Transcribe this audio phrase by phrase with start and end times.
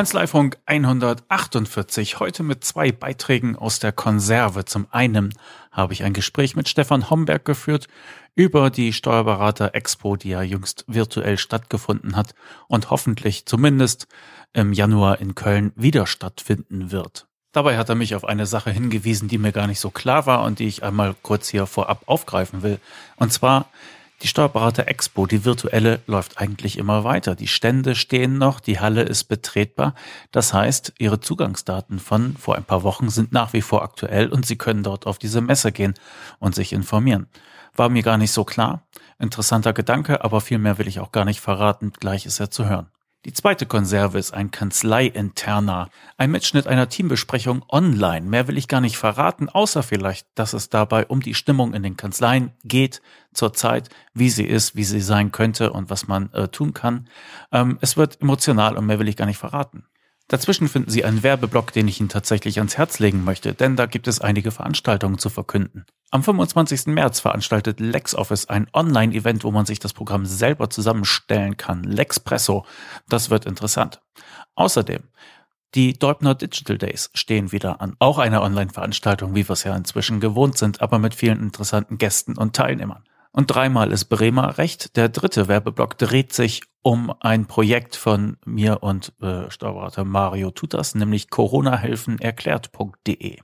[0.00, 4.64] Kanzleifunk 148, heute mit zwei Beiträgen aus der Konserve.
[4.64, 5.34] Zum einen
[5.72, 7.86] habe ich ein Gespräch mit Stefan Homberg geführt
[8.34, 12.34] über die Steuerberater Expo, die ja jüngst virtuell stattgefunden hat
[12.66, 14.06] und hoffentlich zumindest
[14.54, 17.26] im Januar in Köln wieder stattfinden wird.
[17.52, 20.44] Dabei hat er mich auf eine Sache hingewiesen, die mir gar nicht so klar war
[20.44, 22.80] und die ich einmal kurz hier vorab aufgreifen will.
[23.16, 23.68] Und zwar
[24.22, 27.34] die Steuerberater Expo, die virtuelle, läuft eigentlich immer weiter.
[27.34, 29.94] Die Stände stehen noch, die Halle ist betretbar.
[30.30, 34.44] Das heißt, Ihre Zugangsdaten von vor ein paar Wochen sind nach wie vor aktuell und
[34.44, 35.94] Sie können dort auf diese Messe gehen
[36.38, 37.28] und sich informieren.
[37.74, 38.86] War mir gar nicht so klar.
[39.18, 41.92] Interessanter Gedanke, aber viel mehr will ich auch gar nicht verraten.
[41.98, 42.88] Gleich ist er zu hören.
[43.26, 48.26] Die zweite Konserve ist ein Kanzlei-interner, ein Mitschnitt einer Teambesprechung online.
[48.26, 51.82] Mehr will ich gar nicht verraten, außer vielleicht, dass es dabei um die Stimmung in
[51.82, 53.02] den Kanzleien geht,
[53.34, 57.08] zurzeit, wie sie ist, wie sie sein könnte und was man äh, tun kann.
[57.52, 59.84] Ähm, es wird emotional und mehr will ich gar nicht verraten.
[60.28, 63.84] Dazwischen finden Sie einen Werbeblock, den ich Ihnen tatsächlich ans Herz legen möchte, denn da
[63.84, 65.84] gibt es einige Veranstaltungen zu verkünden.
[66.12, 66.86] Am 25.
[66.86, 71.84] März veranstaltet LexOffice ein Online-Event, wo man sich das Programm selber zusammenstellen kann.
[71.84, 72.66] Lexpresso.
[73.08, 74.00] Das wird interessant.
[74.56, 75.04] Außerdem
[75.76, 77.94] die Deubner Digital Days stehen wieder an.
[78.00, 82.36] Auch eine Online-Veranstaltung, wie wir es ja inzwischen gewohnt sind, aber mit vielen interessanten Gästen
[82.36, 83.04] und Teilnehmern.
[83.30, 84.96] Und dreimal ist Bremer recht.
[84.96, 90.96] Der dritte Werbeblock dreht sich um ein Projekt von mir und äh, Steuerberater Mario Tutas,
[90.96, 93.38] nämlich coronahelfenerklärt.de.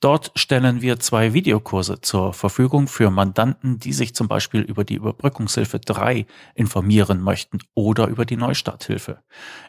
[0.00, 4.94] Dort stellen wir zwei Videokurse zur Verfügung für Mandanten, die sich zum Beispiel über die
[4.94, 6.24] Überbrückungshilfe 3
[6.54, 9.18] informieren möchten oder über die Neustarthilfe.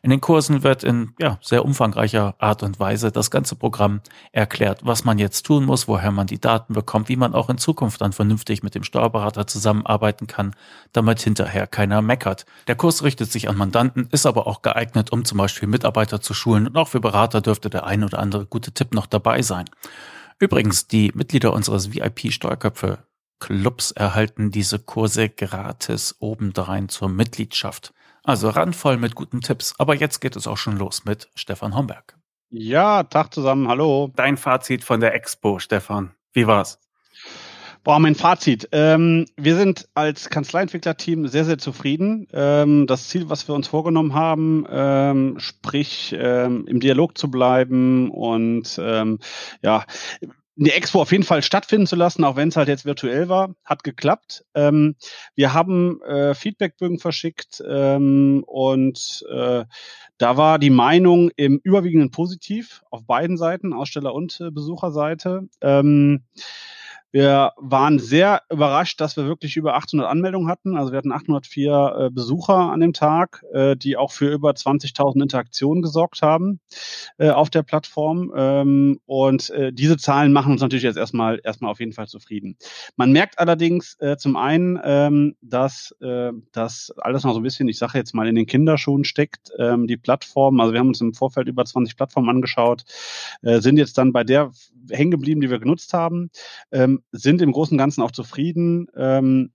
[0.04, 4.82] In den Kursen wird in ja, sehr umfangreicher Art und Weise das ganze Programm erklärt,
[4.84, 8.00] was man jetzt tun muss, woher man die Daten bekommt, wie man auch in Zukunft
[8.02, 10.56] dann vernünftig mit dem Steuerberater zusammenarbeiten kann,
[10.94, 12.46] damit hinterher keiner meckert.
[12.68, 16.36] Der Kurs richtet sich an Mandanten, ist aber auch geeignet, um zum Beispiel Mitarbeiter zu
[16.36, 19.66] schulen und auch für Berater dürfte der ein oder andere gute Tipp noch dabei sein.
[20.40, 23.00] Übrigens, die Mitglieder unseres VIP-Steuerköpfe
[23.40, 27.94] Clubs erhalten diese Kurse gratis obendrein zur Mitgliedschaft.
[28.24, 29.74] Also randvoll mit guten Tipps.
[29.78, 32.18] Aber jetzt geht es auch schon los mit Stefan Homberg.
[32.50, 34.12] Ja, Tag zusammen, hallo.
[34.16, 36.16] Dein Fazit von der Expo, Stefan.
[36.34, 36.80] Wie war's?
[37.84, 38.68] Boah, mein Fazit.
[38.74, 42.28] Ähm, wir sind als Kanzleientwicklerteam sehr, sehr zufrieden.
[42.34, 48.12] Ähm, das Ziel, was wir uns vorgenommen haben, ähm, sprich ähm, im Dialog zu bleiben
[48.12, 49.20] und ähm,
[49.64, 49.86] ja,
[50.58, 53.56] die Expo auf jeden Fall stattfinden zu lassen, auch wenn es halt jetzt virtuell war,
[53.64, 54.44] hat geklappt.
[54.56, 54.96] Ähm,
[55.36, 59.64] wir haben äh, Feedbackbögen verschickt ähm, und äh,
[60.18, 65.48] da war die Meinung im überwiegenden positiv auf beiden Seiten, Aussteller- und äh, Besucherseite.
[65.62, 66.26] Ähm,
[67.12, 70.78] wir waren sehr überrascht, dass wir wirklich über 800 Anmeldungen hatten.
[70.78, 75.24] Also wir hatten 804 äh, Besucher an dem Tag, äh, die auch für über 20.000
[75.24, 76.60] Interaktionen gesorgt haben
[77.18, 78.32] äh, auf der Plattform.
[78.36, 82.58] Ähm, und äh, diese Zahlen machen uns natürlich jetzt erstmal erstmal auf jeden Fall zufrieden.
[82.96, 87.68] Man merkt allerdings äh, zum einen, ähm, dass äh, das alles noch so ein bisschen,
[87.70, 89.52] ich sage jetzt mal, in den Kinderschuhen steckt.
[89.58, 92.86] Ähm, die Plattform, also wir haben uns im Vorfeld über 20 Plattformen angeschaut,
[93.42, 94.52] äh, sind jetzt dann bei der
[94.92, 96.30] hängen geblieben, die wir genutzt haben.
[97.12, 98.88] Sind im Großen und Ganzen auch zufrieden.
[98.96, 99.52] Ähm,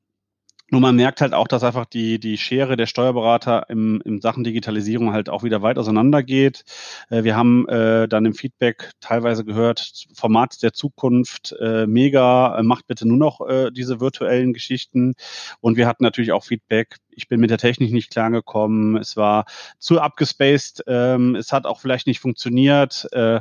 [0.70, 4.44] nur man merkt halt auch, dass einfach die, die Schere der Steuerberater im, in Sachen
[4.44, 6.64] Digitalisierung halt auch wieder weit auseinandergeht.
[7.10, 12.62] Äh, wir haben äh, dann im Feedback teilweise gehört, Format der Zukunft, äh, mega, äh,
[12.62, 15.14] macht bitte nur noch äh, diese virtuellen Geschichten.
[15.60, 19.44] Und wir hatten natürlich auch Feedback, ich bin mit der Technik nicht klargekommen, es war
[19.78, 23.06] zu abgespaced, ähm, es hat auch vielleicht nicht funktioniert.
[23.12, 23.40] Äh,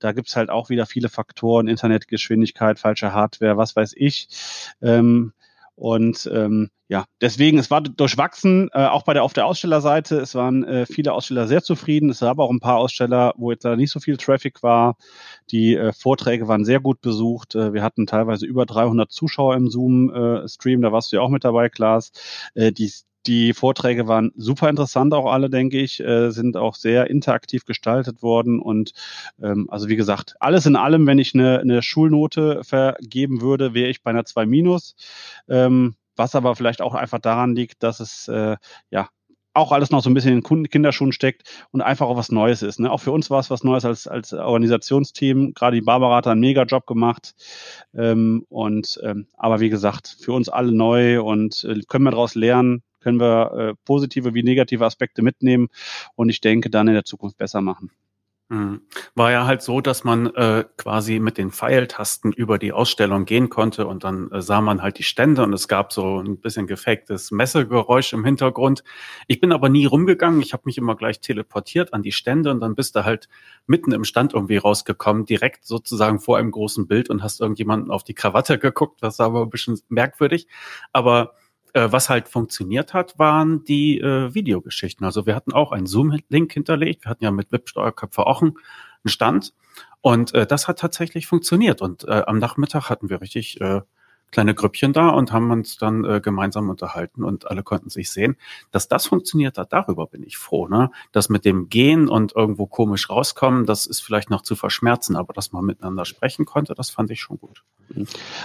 [0.00, 4.28] da gibt's halt auch wieder viele Faktoren, Internetgeschwindigkeit, falsche Hardware, was weiß ich.
[4.82, 5.32] Ähm,
[5.76, 10.18] und ähm, ja, deswegen, es war durchwachsen, äh, auch bei der auf der Ausstellerseite.
[10.18, 12.10] Es waren äh, viele Aussteller sehr zufrieden.
[12.10, 14.96] Es gab auch ein paar Aussteller, wo jetzt da nicht so viel Traffic war.
[15.50, 17.54] Die äh, Vorträge waren sehr gut besucht.
[17.54, 20.82] Äh, wir hatten teilweise über 300 Zuschauer im Zoom-Stream.
[20.82, 22.12] da warst du ja auch mit dabei, Klaas.
[22.54, 22.92] Äh, die,
[23.26, 28.22] die Vorträge waren super interessant, auch alle, denke ich, äh, sind auch sehr interaktiv gestaltet
[28.22, 28.60] worden.
[28.60, 28.92] Und
[29.42, 33.88] ähm, also wie gesagt, alles in allem, wenn ich eine, eine Schulnote vergeben würde, wäre
[33.88, 34.94] ich bei einer 2 minus.
[35.48, 38.56] Ähm, was aber vielleicht auch einfach daran liegt, dass es äh,
[38.90, 39.08] ja
[39.54, 42.80] auch alles noch so ein bisschen in Kinderschuhen steckt und einfach auch was Neues ist.
[42.80, 42.90] Ne?
[42.90, 45.54] Auch für uns war es was Neues als, als Organisationsteam.
[45.54, 47.34] Gerade die Barbara hat einen Mega-Job gemacht.
[47.94, 52.34] Ähm, und ähm, aber wie gesagt, für uns alle neu und äh, können wir daraus
[52.34, 55.68] lernen, können wir äh, positive wie negative Aspekte mitnehmen
[56.16, 57.90] und ich denke dann in der Zukunft besser machen.
[58.50, 58.82] Mhm.
[59.14, 63.48] War ja halt so, dass man äh, quasi mit den Pfeiltasten über die Ausstellung gehen
[63.48, 66.66] konnte und dann äh, sah man halt die Stände und es gab so ein bisschen
[66.66, 68.84] gefaktes Messegeräusch im Hintergrund.
[69.28, 72.60] Ich bin aber nie rumgegangen, ich habe mich immer gleich teleportiert an die Stände und
[72.60, 73.28] dann bist du halt
[73.66, 78.04] mitten im Stand irgendwie rausgekommen, direkt sozusagen vor einem großen Bild und hast irgendjemanden auf
[78.04, 80.48] die Krawatte geguckt, das war aber ein bisschen merkwürdig.
[80.92, 81.32] Aber
[81.74, 85.04] äh, was halt funktioniert hat, waren die äh, Videogeschichten.
[85.04, 87.04] Also wir hatten auch einen Zoom-Link hinterlegt.
[87.04, 88.54] Wir hatten ja mit WIP-Steuerköpfe auch einen
[89.04, 89.52] Stand.
[90.00, 91.82] Und äh, das hat tatsächlich funktioniert.
[91.82, 93.82] Und äh, am Nachmittag hatten wir richtig äh,
[94.30, 98.36] kleine Grüppchen da und haben uns dann äh, gemeinsam unterhalten und alle konnten sich sehen.
[98.72, 100.66] Dass das funktioniert hat, darüber bin ich froh.
[100.66, 100.90] Ne?
[101.12, 105.32] Das mit dem Gehen und irgendwo komisch rauskommen, das ist vielleicht noch zu verschmerzen, aber
[105.32, 107.62] dass man miteinander sprechen konnte, das fand ich schon gut.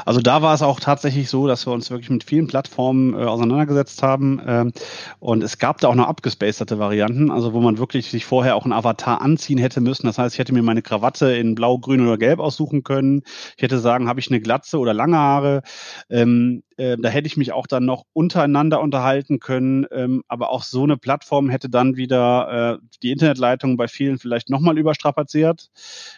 [0.05, 3.23] Also da war es auch tatsächlich so, dass wir uns wirklich mit vielen Plattformen äh,
[3.23, 4.71] auseinandergesetzt haben ähm,
[5.19, 8.65] und es gab da auch noch abgespacete Varianten, also wo man wirklich sich vorher auch
[8.65, 10.07] einen Avatar anziehen hätte müssen.
[10.07, 13.23] Das heißt, ich hätte mir meine Krawatte in blau, grün oder gelb aussuchen können.
[13.57, 15.61] Ich hätte sagen, habe ich eine Glatze oder lange Haare.
[16.09, 19.85] Ähm, äh, da hätte ich mich auch dann noch untereinander unterhalten können.
[19.91, 24.49] Ähm, aber auch so eine Plattform hätte dann wieder äh, die Internetleitung bei vielen vielleicht
[24.49, 25.69] nochmal überstrapaziert,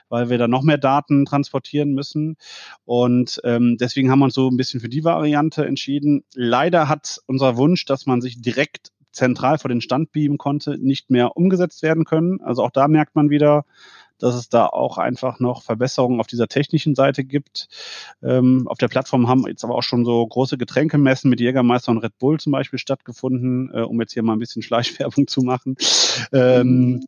[0.09, 2.38] weil wir da noch mehr Daten transportieren müssen.
[2.85, 3.10] Und
[3.43, 6.23] ähm, deswegen haben wir uns so ein bisschen für die Variante entschieden.
[6.33, 11.09] Leider hat unser Wunsch, dass man sich direkt zentral vor den Stand beamen konnte, nicht
[11.09, 12.41] mehr umgesetzt werden können.
[12.41, 13.65] Also auch da merkt man wieder,
[14.21, 17.67] dass es da auch einfach noch Verbesserungen auf dieser technischen Seite gibt.
[18.21, 21.97] Ähm, auf der Plattform haben jetzt aber auch schon so große Getränkemessen mit Jägermeister und
[21.97, 25.75] Red Bull zum Beispiel stattgefunden, äh, um jetzt hier mal ein bisschen Schleichwerbung zu machen.
[26.31, 27.03] Ähm,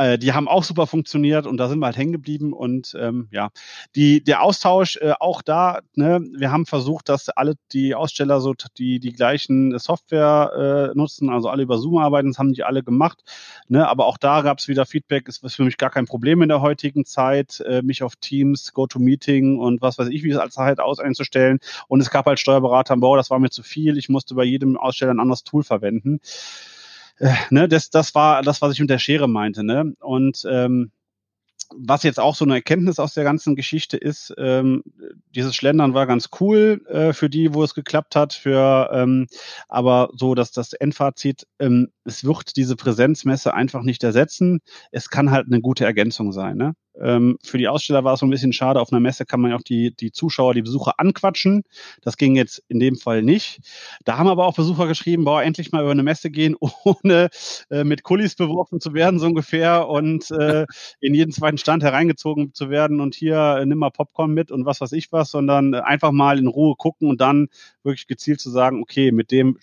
[0.00, 3.28] äh, die haben auch super funktioniert und da sind wir halt hängen geblieben und ähm,
[3.30, 3.50] ja,
[3.94, 8.54] die, der Austausch äh, auch da, ne, wir haben versucht, dass alle die Aussteller so
[8.78, 12.82] die, die gleichen Software äh, nutzen, also alle über Zoom arbeiten, das haben die alle
[12.82, 13.22] gemacht,
[13.68, 16.48] ne, aber auch da gab es wieder Feedback, ist für mich gar kein Problem in
[16.48, 20.54] der heutigen Zeit, äh, mich auf Teams, GoToMeeting und was weiß ich, wie es als
[20.54, 21.58] Zeit aus einzustellen
[21.88, 24.78] und es gab halt Steuerberater Bau, das war mir zu viel, ich musste bei jedem
[24.78, 26.20] Aussteller ein anderes Tool verwenden
[27.20, 29.62] äh, ne, das, das war das, was ich mit der Schere meinte.
[29.62, 29.94] Ne?
[30.00, 30.90] Und ähm,
[31.76, 34.82] was jetzt auch so eine Erkenntnis aus der ganzen Geschichte ist, ähm,
[35.34, 39.28] dieses Schlendern war ganz cool äh, für die, wo es geklappt hat, für ähm,
[39.68, 44.60] aber so, dass das Endfazit, ähm, es wird diese Präsenzmesse einfach nicht ersetzen.
[44.90, 46.56] Es kann halt eine gute Ergänzung sein.
[46.56, 46.74] Ne?
[46.98, 48.80] Ähm, für die Aussteller war es so ein bisschen schade.
[48.80, 51.62] Auf einer Messe kann man ja auch die, die Zuschauer, die Besucher anquatschen.
[52.02, 53.60] Das ging jetzt in dem Fall nicht.
[54.04, 57.28] Da haben aber auch Besucher geschrieben, boah, endlich mal über eine Messe gehen, ohne
[57.70, 60.66] äh, mit Kullis beworfen zu werden, so ungefähr, und äh,
[61.00, 64.66] in jeden zweiten Stand hereingezogen zu werden und hier äh, nimm mal Popcorn mit und
[64.66, 67.48] was weiß ich was, sondern einfach mal in Ruhe gucken und dann
[67.82, 69.58] wirklich gezielt zu sagen, okay, mit dem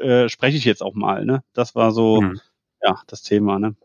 [0.00, 1.24] äh, spreche ich jetzt auch mal.
[1.24, 1.42] Ne?
[1.52, 2.40] Das war so, mhm.
[2.82, 3.58] ja, das Thema.
[3.58, 3.76] Ne?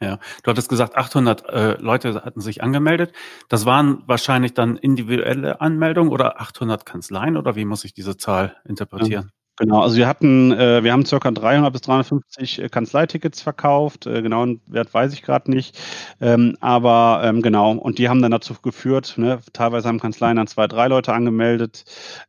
[0.00, 3.12] Ja, du hattest gesagt, 800 äh, Leute hatten sich angemeldet.
[3.48, 8.56] Das waren wahrscheinlich dann individuelle Anmeldungen oder 800 Kanzleien oder wie muss ich diese Zahl
[8.64, 9.24] interpretieren?
[9.24, 9.30] Ja.
[9.56, 14.04] Genau, also wir hatten, äh, wir haben circa 300 bis 350 äh, Kanzleitickets verkauft.
[14.04, 15.78] Äh, genauen Wert weiß ich gerade nicht,
[16.20, 17.70] ähm, aber ähm, genau.
[17.72, 19.14] Und die haben dann dazu geführt.
[19.16, 21.84] Ne, teilweise haben Kanzleien dann zwei, drei Leute angemeldet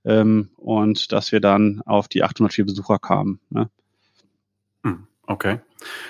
[0.05, 3.39] ähm, und dass wir dann auf die 804 Besucher kamen.
[3.49, 3.71] Ne?
[4.83, 5.61] Hm, okay.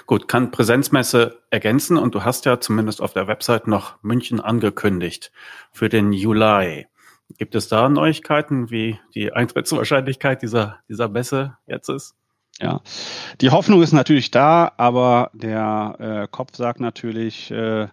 [0.06, 5.32] Gut, kann Präsenzmesse ergänzen und du hast ja zumindest auf der Website noch München angekündigt
[5.72, 6.88] für den Juli.
[7.38, 12.16] Gibt es da Neuigkeiten, wie die Eintrittswahrscheinlichkeit dieser, dieser Messe jetzt ist?
[12.62, 12.80] Ja,
[13.42, 17.88] die Hoffnung ist natürlich da, aber der äh, Kopf sagt natürlich, äh,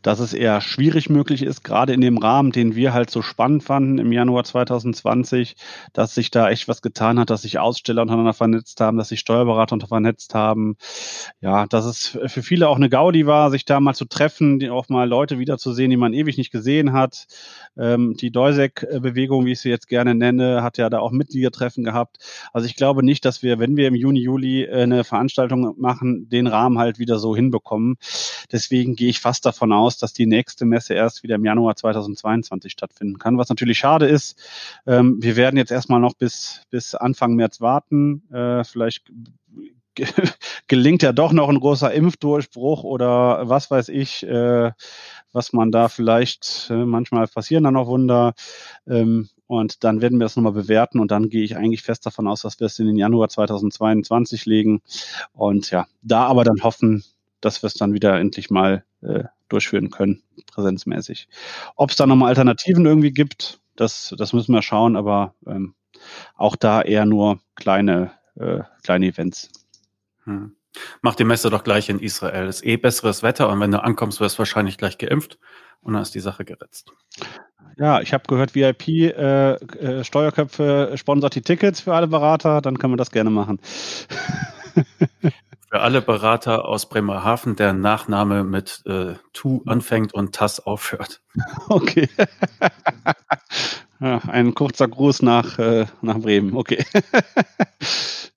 [0.00, 3.62] dass es eher schwierig möglich ist, gerade in dem Rahmen, den wir halt so spannend
[3.62, 5.56] fanden im Januar 2020,
[5.92, 9.20] dass sich da echt was getan hat, dass sich Aussteller untereinander vernetzt haben, dass sich
[9.20, 10.78] Steuerberater unter vernetzt haben.
[11.42, 14.70] Ja, dass es für viele auch eine Gaudi war, sich da mal zu treffen, die
[14.70, 17.26] auch mal Leute wiederzusehen, die man ewig nicht gesehen hat.
[17.76, 22.16] Ähm, die Deusek-Bewegung, wie ich sie jetzt gerne nenne, hat ja da auch Mitgliedertreffen gehabt.
[22.54, 26.28] Also ich glaube nicht, dass wir, wenn wir im Juni, Juli äh, eine Veranstaltung machen,
[26.28, 27.96] den Rahmen halt wieder so hinbekommen.
[28.52, 32.72] Deswegen gehe ich fast davon aus, dass die nächste Messe erst wieder im Januar 2022
[32.72, 34.38] stattfinden kann, was natürlich schade ist.
[34.86, 38.22] Ähm, wir werden jetzt erstmal noch bis, bis Anfang März warten.
[38.32, 39.10] Äh, vielleicht
[40.68, 44.72] gelingt ja doch noch ein großer Impfdurchbruch oder was weiß ich, äh,
[45.32, 48.34] was man da vielleicht, äh, manchmal passieren da noch Wunder.
[48.86, 52.26] Ähm, und dann werden wir das nochmal bewerten und dann gehe ich eigentlich fest davon
[52.26, 54.82] aus, dass wir es in den Januar 2022 legen.
[55.32, 57.04] Und ja, da aber dann hoffen,
[57.40, 60.22] dass wir es dann wieder endlich mal äh, durchführen können,
[60.52, 61.28] präsenzmäßig.
[61.76, 65.74] Ob es da nochmal Alternativen irgendwie gibt, das, das müssen wir schauen, aber ähm,
[66.34, 69.50] auch da eher nur kleine, äh, kleine Events.
[70.26, 70.56] Hm.
[71.00, 72.48] Mach die Messe doch gleich in Israel.
[72.48, 75.38] Ist eh besseres Wetter und wenn du ankommst, wirst du wahrscheinlich gleich geimpft
[75.80, 76.92] und dann ist die Sache geritzt.
[77.78, 82.78] Ja, ich habe gehört, VIP äh, äh, Steuerköpfe sponsert die Tickets für alle Berater, dann
[82.78, 83.60] kann man das gerne machen.
[85.70, 91.22] für alle Berater aus Bremerhaven, der Nachname mit äh, Tu anfängt und Tass aufhört.
[91.68, 92.08] Okay.
[94.00, 96.56] ja, ein kurzer Gruß nach, äh, nach Bremen.
[96.56, 96.84] Okay.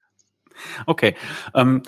[0.85, 1.15] okay.
[1.53, 1.83] Ähm,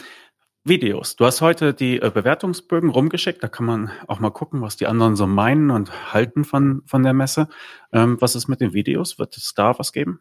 [0.63, 1.15] Videos.
[1.15, 3.41] Du hast heute die äh, Bewertungsbögen rumgeschickt.
[3.41, 7.01] Da kann man auch mal gucken, was die anderen so meinen und halten von, von
[7.01, 7.47] der Messe.
[7.91, 9.17] Ähm, was ist mit den Videos?
[9.17, 10.19] Wird es da was geben?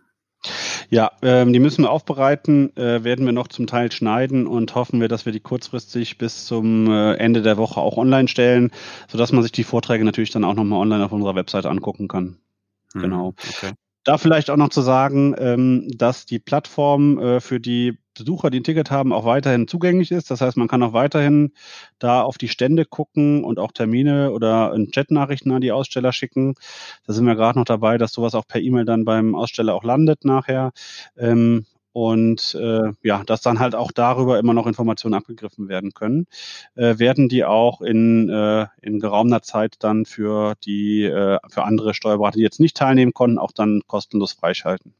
[0.88, 5.00] Ja, ähm, die müssen wir aufbereiten, äh, werden wir noch zum Teil schneiden und hoffen
[5.00, 8.70] wir, dass wir die kurzfristig bis zum äh, Ende der Woche auch online stellen,
[9.08, 12.38] sodass man sich die Vorträge natürlich dann auch nochmal online auf unserer Webseite angucken kann.
[12.94, 13.34] Hm, genau.
[13.36, 13.72] Okay.
[14.04, 18.60] Da vielleicht auch noch zu sagen, ähm, dass die Plattform äh, für die Besucher, die
[18.60, 20.30] ein Ticket haben, auch weiterhin zugänglich ist.
[20.30, 21.52] Das heißt, man kann auch weiterhin
[21.98, 26.54] da auf die Stände gucken und auch Termine oder Chatnachrichten an die Aussteller schicken.
[27.06, 29.84] Da sind wir gerade noch dabei, dass sowas auch per E-Mail dann beim Aussteller auch
[29.84, 30.72] landet nachher.
[31.16, 36.26] Ähm, und äh, ja, dass dann halt auch darüber immer noch Informationen abgegriffen werden können,
[36.74, 41.94] äh, werden die auch in, äh, in geraumer Zeit dann für die äh, für andere
[41.94, 44.94] Steuerberater, die jetzt nicht teilnehmen konnten, auch dann kostenlos freischalten.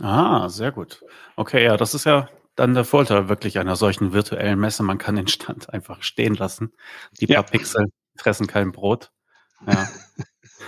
[0.00, 1.04] Ah, sehr gut.
[1.36, 4.82] Okay, ja, das ist ja dann der Vorteil wirklich einer solchen virtuellen Messe.
[4.82, 6.72] Man kann den Stand einfach stehen lassen.
[7.20, 7.42] Die paar ja.
[7.42, 7.86] Pixel
[8.16, 9.12] fressen kein Brot.
[9.66, 9.88] Ja.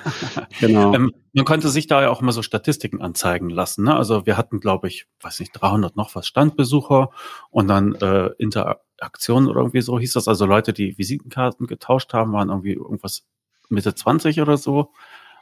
[0.61, 0.95] genau.
[0.95, 3.85] ähm, man konnte sich da ja auch immer so Statistiken anzeigen lassen.
[3.85, 3.97] Ne?
[3.97, 7.11] Also wir hatten, glaube ich, weiß nicht, 300 noch was Standbesucher
[7.51, 10.29] und dann äh, Interaktionen oder irgendwie so hieß das.
[10.29, 13.25] Also Leute, die Visitenkarten getauscht haben, waren irgendwie irgendwas
[13.71, 14.93] Mitte 20 oder so.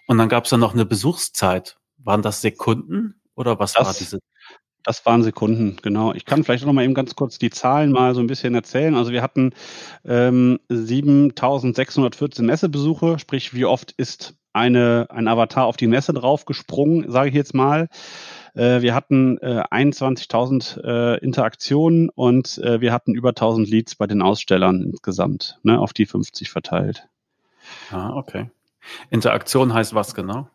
[0.06, 1.78] Und dann gab es dann noch eine Besuchszeit.
[1.98, 4.20] Waren das Sekunden oder was das, war diese?
[4.82, 6.14] Das waren Sekunden, genau.
[6.14, 8.94] Ich kann vielleicht noch mal eben ganz kurz die Zahlen mal so ein bisschen erzählen.
[8.94, 9.52] Also wir hatten
[10.04, 17.28] ähm, 7.614 Messebesuche, sprich wie oft ist eine, ein Avatar auf die Messe draufgesprungen, sage
[17.28, 17.88] ich jetzt mal.
[18.54, 24.06] Äh, wir hatten äh, 21.000 äh, Interaktionen und äh, wir hatten über 1.000 Leads bei
[24.06, 27.08] den Ausstellern insgesamt, ne, auf die 50 verteilt.
[27.90, 28.50] Ah, okay.
[29.10, 30.48] Interaktion heißt was genau?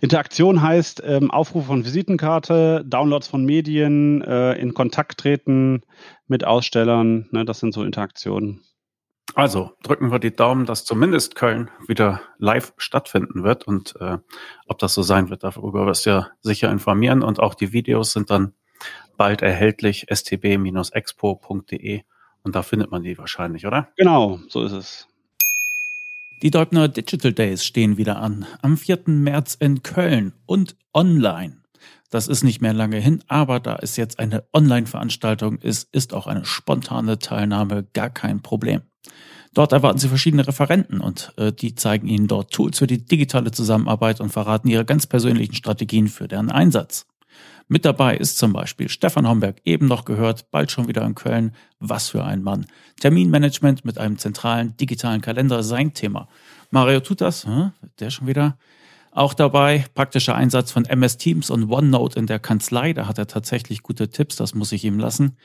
[0.00, 5.82] Interaktion heißt ähm, Aufruf von Visitenkarte, Downloads von Medien, äh, in Kontakt treten
[6.28, 7.28] mit Ausstellern.
[7.32, 8.62] Ne, das sind so Interaktionen.
[9.36, 14.16] Also drücken wir die Daumen, dass zumindest Köln wieder live stattfinden wird und äh,
[14.66, 18.14] ob das so sein wird, darüber wirst du ja sicher informieren und auch die Videos
[18.14, 18.54] sind dann
[19.18, 22.00] bald erhältlich stb-expo.de
[22.44, 23.88] und da findet man die wahrscheinlich, oder?
[23.98, 25.06] Genau, so ist es.
[26.40, 29.00] Die Deubner Digital Days stehen wieder an, am 4.
[29.04, 31.58] März in Köln und online.
[32.08, 36.26] Das ist nicht mehr lange hin, aber da es jetzt eine Online-Veranstaltung ist, ist auch
[36.26, 38.80] eine spontane Teilnahme gar kein Problem.
[39.54, 43.52] Dort erwarten Sie verschiedene Referenten und äh, die zeigen Ihnen dort Tools für die digitale
[43.52, 47.06] Zusammenarbeit und verraten ihre ganz persönlichen Strategien für deren Einsatz.
[47.68, 51.52] Mit dabei ist zum Beispiel Stefan Homberg, eben noch gehört, bald schon wieder in Köln.
[51.80, 52.66] Was für ein Mann.
[53.00, 56.28] Terminmanagement mit einem zentralen digitalen Kalender, sein Thema.
[56.70, 57.72] Mario tut das, hm?
[57.98, 58.56] der schon wieder.
[59.10, 62.92] Auch dabei praktischer Einsatz von MS Teams und OneNote in der Kanzlei.
[62.92, 65.36] Da hat er tatsächlich gute Tipps, das muss ich ihm lassen.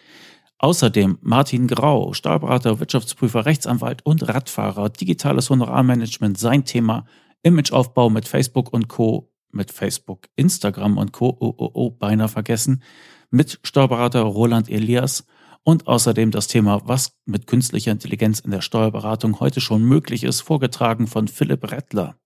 [0.64, 7.06] Außerdem Martin Grau, Steuerberater, Wirtschaftsprüfer, Rechtsanwalt und Radfahrer, digitales Honorarmanagement, sein Thema,
[7.42, 11.36] Imageaufbau mit Facebook und Co mit Facebook, Instagram und Co.
[11.40, 12.84] Oh, oh, oh, beinahe vergessen,
[13.32, 15.26] mit Steuerberater Roland Elias
[15.64, 20.42] und außerdem das Thema, was mit künstlicher Intelligenz in der Steuerberatung heute schon möglich ist,
[20.42, 22.18] vorgetragen von Philipp Rettler.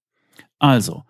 [0.60, 1.04] Also,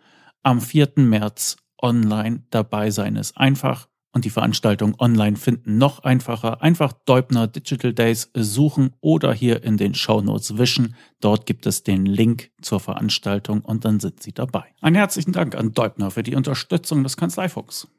[0.43, 0.93] am 4.
[0.97, 6.61] März online dabei sein ist einfach und die Veranstaltung online finden noch einfacher.
[6.61, 10.95] Einfach Deubner Digital Days suchen oder hier in den Show Notes wischen.
[11.19, 14.63] Dort gibt es den Link zur Veranstaltung und dann sind Sie dabei.
[14.79, 17.89] Einen herzlichen Dank an Deubner für die Unterstützung des Kanzleifuchs.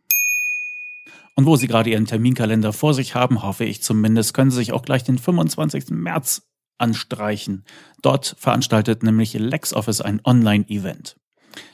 [1.35, 4.73] Und wo Sie gerade Ihren Terminkalender vor sich haben, hoffe ich zumindest, können Sie sich
[4.73, 5.91] auch gleich den 25.
[5.91, 7.67] März anstreichen.
[8.01, 11.17] Dort veranstaltet nämlich LexOffice ein Online-Event.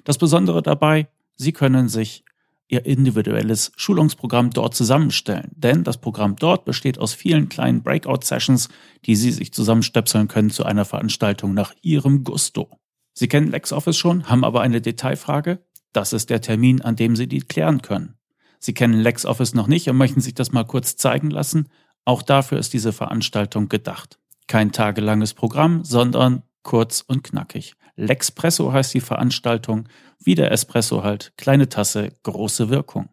[0.02, 1.06] Das Besondere dabei,
[1.36, 2.24] Sie können sich
[2.72, 5.50] ihr individuelles Schulungsprogramm dort zusammenstellen.
[5.54, 8.70] Denn das Programm dort besteht aus vielen kleinen Breakout-Sessions,
[9.04, 12.70] die Sie sich zusammenstöpseln können zu einer Veranstaltung nach Ihrem Gusto.
[13.12, 15.62] Sie kennen LexOffice schon, haben aber eine Detailfrage?
[15.92, 18.14] Das ist der Termin, an dem Sie die klären können.
[18.58, 21.68] Sie kennen LexOffice noch nicht und möchten sich das mal kurz zeigen lassen?
[22.06, 24.18] Auch dafür ist diese Veranstaltung gedacht.
[24.46, 27.74] Kein tagelanges Programm, sondern kurz und knackig.
[27.96, 33.10] Lexpresso heißt die Veranstaltung, wie der Espresso halt, kleine Tasse, große Wirkung.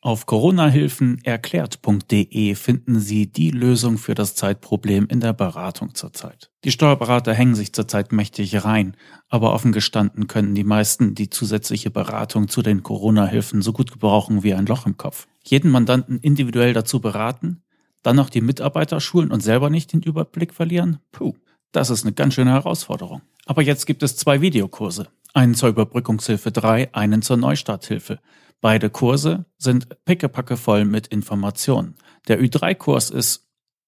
[0.00, 6.50] Auf coronahilfenerklärt.de finden Sie die Lösung für das Zeitproblem in der Beratung zurzeit.
[6.64, 8.96] Die Steuerberater hängen sich zurzeit mächtig rein,
[9.28, 14.42] aber offen gestanden können die meisten die zusätzliche Beratung zu den Corona-Hilfen so gut gebrauchen
[14.42, 15.26] wie ein Loch im Kopf.
[15.44, 17.62] Jeden Mandanten individuell dazu beraten,
[18.02, 21.00] dann noch die Mitarbeiter schulen und selber nicht den Überblick verlieren?
[21.12, 21.34] Puh,
[21.74, 23.22] das ist eine ganz schöne Herausforderung.
[23.46, 25.08] Aber jetzt gibt es zwei Videokurse.
[25.34, 28.20] Einen zur Überbrückungshilfe 3, einen zur Neustarthilfe.
[28.60, 31.96] Beide Kurse sind pickepacke voll mit Informationen.
[32.28, 33.43] Der Ü3-Kurs ist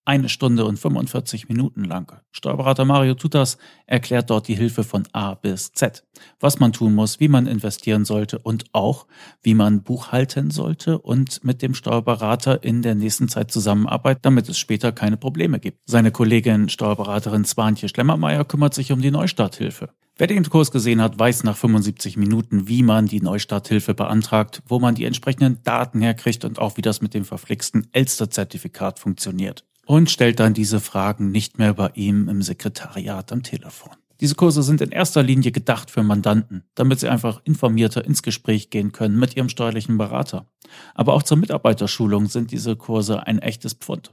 [0.06, 2.20] eine Stunde und 45 Minuten lang.
[2.30, 6.04] Steuerberater Mario Tutas erklärt dort die Hilfe von A bis Z.
[6.40, 9.06] Was man tun muss, wie man investieren sollte und auch,
[9.42, 14.58] wie man buchhalten sollte und mit dem Steuerberater in der nächsten Zeit zusammenarbeitet, damit es
[14.58, 15.80] später keine Probleme gibt.
[15.86, 19.90] Seine Kollegin Steuerberaterin Swantje Schlemmermeier kümmert sich um die Neustarthilfe.
[20.18, 24.78] Wer den Kurs gesehen hat, weiß nach 75 Minuten, wie man die Neustarthilfe beantragt, wo
[24.78, 29.66] man die entsprechenden Daten herkriegt und auch wie das mit dem verflixten Elster-Zertifikat funktioniert.
[29.86, 33.92] Und stellt dann diese Fragen nicht mehr bei ihm im Sekretariat am Telefon.
[34.20, 38.70] Diese Kurse sind in erster Linie gedacht für Mandanten, damit sie einfach informierter ins Gespräch
[38.70, 40.46] gehen können mit ihrem steuerlichen Berater.
[40.94, 44.12] Aber auch zur Mitarbeiterschulung sind diese Kurse ein echtes Pfund.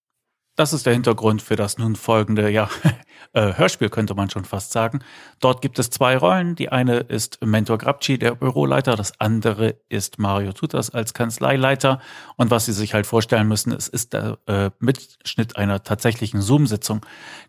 [0.56, 2.68] Das ist der Hintergrund für das nun folgende, ja,
[3.32, 5.00] äh, Hörspiel könnte man schon fast sagen.
[5.40, 6.54] Dort gibt es zwei Rollen.
[6.54, 8.96] Die eine ist Mentor Grabci, der Büroleiter.
[8.96, 12.00] Das andere ist Mario Tutas als Kanzleileiter.
[12.36, 17.04] Und was Sie sich halt vorstellen müssen, es ist der äh, Mitschnitt einer tatsächlichen Zoom-Sitzung.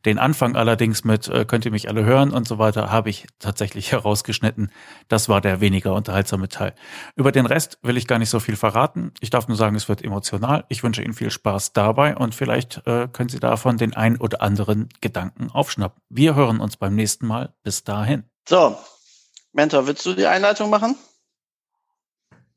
[0.06, 3.28] Den Anfang allerdings mit, äh, könnt ihr mich alle hören und so weiter, habe ich
[3.40, 4.72] tatsächlich herausgeschnitten.
[5.08, 6.74] Das war der weniger unterhaltsame Teil.
[7.16, 9.12] Über den Rest will ich gar nicht so viel verraten.
[9.20, 10.66] Ich darf nur sagen, es wird emotional.
[10.70, 14.42] Ich wünsche Ihnen viel Spaß dabei und vielleicht äh, können Sie davon den ein oder
[14.42, 16.02] anderen Gedanken aufschnappen.
[16.10, 17.54] Wir hören uns beim nächsten Mal.
[17.64, 18.24] Bis dahin.
[18.48, 18.78] So,
[19.52, 20.96] Mentor, willst du die Einleitung machen?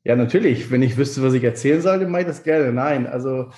[0.05, 0.71] Ja, natürlich.
[0.71, 2.71] Wenn ich wüsste, was ich erzählen sollte, mache ich das gerne.
[2.71, 3.51] Nein, also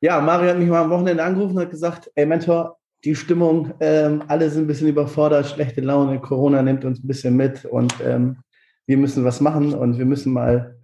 [0.00, 3.74] ja, Mario hat mich mal am Wochenende angerufen und hat gesagt, ey Mentor, die Stimmung,
[3.80, 7.94] ähm, alle sind ein bisschen überfordert, schlechte Laune, Corona nimmt uns ein bisschen mit und
[8.04, 8.38] ähm,
[8.86, 10.76] wir müssen was machen und wir müssen mal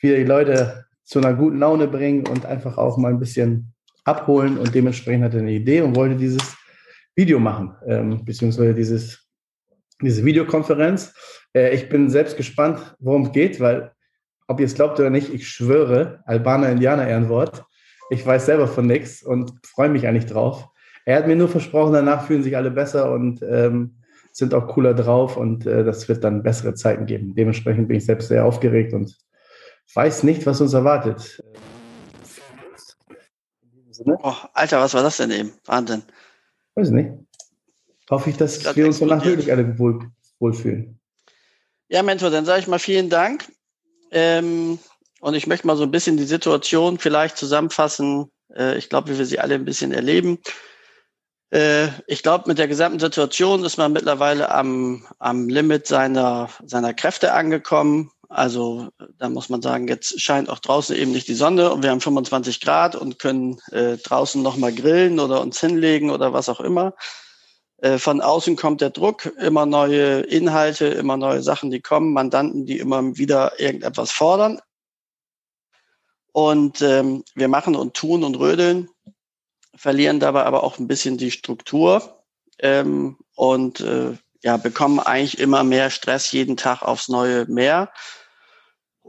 [0.00, 3.72] wieder die Leute zu einer guten Laune bringen und einfach auch mal ein bisschen
[4.04, 6.59] abholen und dementsprechend hat er eine Idee und wollte dieses
[7.14, 9.28] Video machen, ähm, beziehungsweise dieses,
[10.00, 11.14] diese Videokonferenz.
[11.54, 13.92] Äh, ich bin selbst gespannt, worum es geht, weil,
[14.48, 17.64] ob ihr es glaubt oder nicht, ich schwöre, Albaner Indianer Ehrenwort.
[18.10, 20.68] Ich weiß selber von nichts und freue mich eigentlich drauf.
[21.04, 23.96] Er hat mir nur versprochen, danach fühlen sich alle besser und ähm,
[24.32, 27.34] sind auch cooler drauf und äh, das wird dann bessere Zeiten geben.
[27.34, 29.16] Dementsprechend bin ich selbst sehr aufgeregt und
[29.94, 31.42] weiß nicht, was uns erwartet.
[34.04, 35.52] Oh, Alter, was war das denn eben?
[35.66, 36.02] Wahnsinn.
[36.74, 37.10] Weiß nicht.
[38.10, 40.98] Hoffe ich, dass ich wir uns danach wirklich alle wohl, wohlfühlen.
[41.88, 43.46] Ja, Mentor, dann sage ich mal vielen Dank.
[44.10, 44.78] Ähm,
[45.20, 48.30] und ich möchte mal so ein bisschen die Situation vielleicht zusammenfassen.
[48.54, 50.38] Äh, ich glaube, wie wir sie alle ein bisschen erleben.
[51.50, 56.94] Äh, ich glaube, mit der gesamten Situation ist man mittlerweile am, am Limit seiner, seiner
[56.94, 58.10] Kräfte angekommen.
[58.30, 61.90] Also da muss man sagen, jetzt scheint auch draußen eben nicht die Sonne und wir
[61.90, 66.60] haben 25 Grad und können äh, draußen nochmal grillen oder uns hinlegen oder was auch
[66.60, 66.94] immer.
[67.78, 72.66] Äh, von außen kommt der Druck, immer neue Inhalte, immer neue Sachen, die kommen, Mandanten,
[72.66, 74.60] die immer wieder irgendetwas fordern.
[76.30, 78.88] Und ähm, wir machen und tun und rödeln,
[79.74, 82.22] verlieren dabei aber auch ein bisschen die Struktur
[82.60, 87.90] ähm, und äh, ja, bekommen eigentlich immer mehr Stress jeden Tag aufs Neue mehr.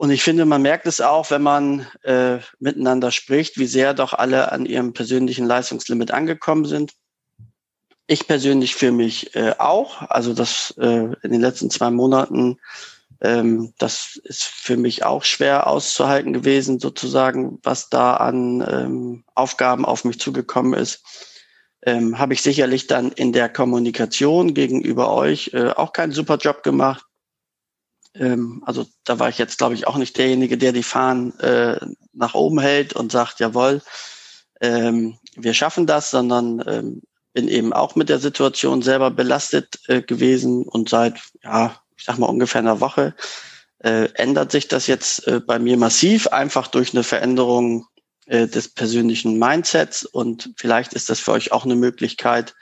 [0.01, 4.13] Und ich finde, man merkt es auch, wenn man äh, miteinander spricht, wie sehr doch
[4.13, 6.93] alle an ihrem persönlichen Leistungslimit angekommen sind.
[8.07, 10.01] Ich persönlich für mich äh, auch.
[10.09, 12.57] Also das äh, in den letzten zwei Monaten,
[13.21, 19.85] ähm, das ist für mich auch schwer auszuhalten gewesen, sozusagen, was da an ähm, Aufgaben
[19.85, 21.03] auf mich zugekommen ist
[21.83, 26.63] ähm, habe ich sicherlich dann in der Kommunikation gegenüber euch äh, auch keinen super Job
[26.63, 27.05] gemacht.
[28.13, 31.79] Ähm, also da war ich jetzt, glaube ich, auch nicht derjenige, der die Fahnen äh,
[32.13, 33.81] nach oben hält und sagt, jawohl,
[34.59, 37.01] ähm, wir schaffen das, sondern ähm,
[37.33, 42.17] bin eben auch mit der Situation selber belastet äh, gewesen und seit, ja, ich sag
[42.17, 43.15] mal ungefähr einer Woche
[43.79, 47.87] äh, ändert sich das jetzt äh, bei mir massiv, einfach durch eine Veränderung
[48.27, 52.53] äh, des persönlichen Mindsets und vielleicht ist das für euch auch eine Möglichkeit,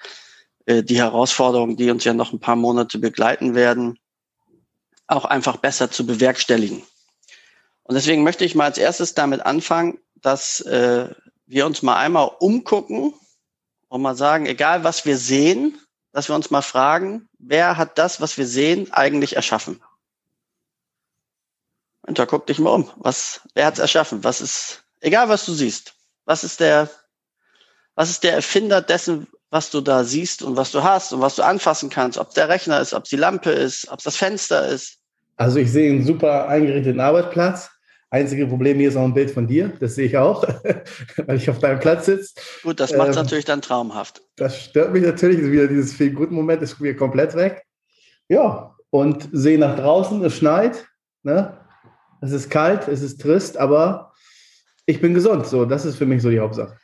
[0.65, 3.97] äh, die Herausforderungen, die uns ja noch ein paar Monate begleiten werden,
[5.09, 6.83] auch einfach besser zu bewerkstelligen.
[7.83, 11.09] Und deswegen möchte ich mal als erstes damit anfangen, dass äh,
[11.47, 13.13] wir uns mal einmal umgucken
[13.87, 15.79] und mal sagen, egal was wir sehen,
[16.11, 19.81] dass wir uns mal fragen, wer hat das, was wir sehen, eigentlich erschaffen?
[22.01, 22.91] Und da guck dich mal um.
[22.97, 24.23] Was, wer hat es erschaffen?
[24.23, 25.93] Was ist, Egal, was du siehst.
[26.25, 26.89] Was ist der,
[27.95, 31.35] was ist der Erfinder dessen, was du da siehst und was du hast und was
[31.35, 32.17] du anfassen kannst?
[32.17, 34.98] Ob der Rechner ist, ob die Lampe ist, ob das Fenster ist.
[35.39, 37.71] Also ich sehe einen super eingerichteten Arbeitsplatz.
[38.09, 39.71] Einzige Problem hier ist auch ein Bild von dir.
[39.79, 40.43] Das sehe ich auch,
[41.17, 42.33] weil ich auf deinem Platz sitze.
[42.61, 44.21] Gut, das macht es ähm, natürlich dann traumhaft.
[44.35, 45.39] Das stört mich natürlich.
[45.39, 47.63] Wieder dieses viel guten Moment ist wieder komplett weg.
[48.27, 50.85] Ja, und sehe nach draußen, es schneit.
[51.23, 51.57] Ne?
[52.19, 54.11] Es ist kalt, es ist trist, aber
[54.87, 55.47] ich bin gesund.
[55.47, 56.77] So, das ist für mich so die Hauptsache.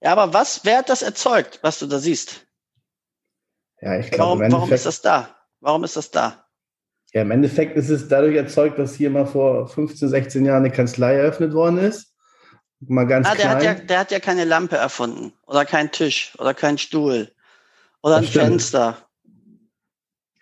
[0.00, 2.46] Ja, aber was, wer hat das erzeugt, was du da siehst?
[3.82, 5.36] Ja, ich glaube, warum, warum ist das da?
[5.60, 6.46] Warum ist das da?
[7.12, 10.72] Ja, im Endeffekt ist es dadurch erzeugt, dass hier mal vor 15, 16 Jahren eine
[10.72, 12.14] Kanzlei eröffnet worden ist.
[12.80, 13.56] Mal ganz ah, der klein.
[13.56, 17.30] Hat ja, der hat ja keine Lampe erfunden oder keinen Tisch oder keinen Stuhl
[18.02, 18.46] oder das ein stimmt.
[18.46, 19.08] Fenster.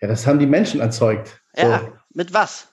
[0.01, 1.41] Ja, das haben die Menschen erzeugt.
[1.57, 1.97] Ja, so.
[2.13, 2.67] mit was?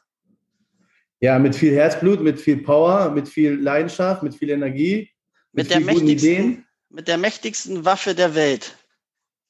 [1.19, 5.11] Ja, mit viel Herzblut, mit viel Power, mit viel Leidenschaft, mit viel Energie.
[5.53, 8.77] Mit, mit der, mächtigsten, mit der mächtigsten Waffe der Welt.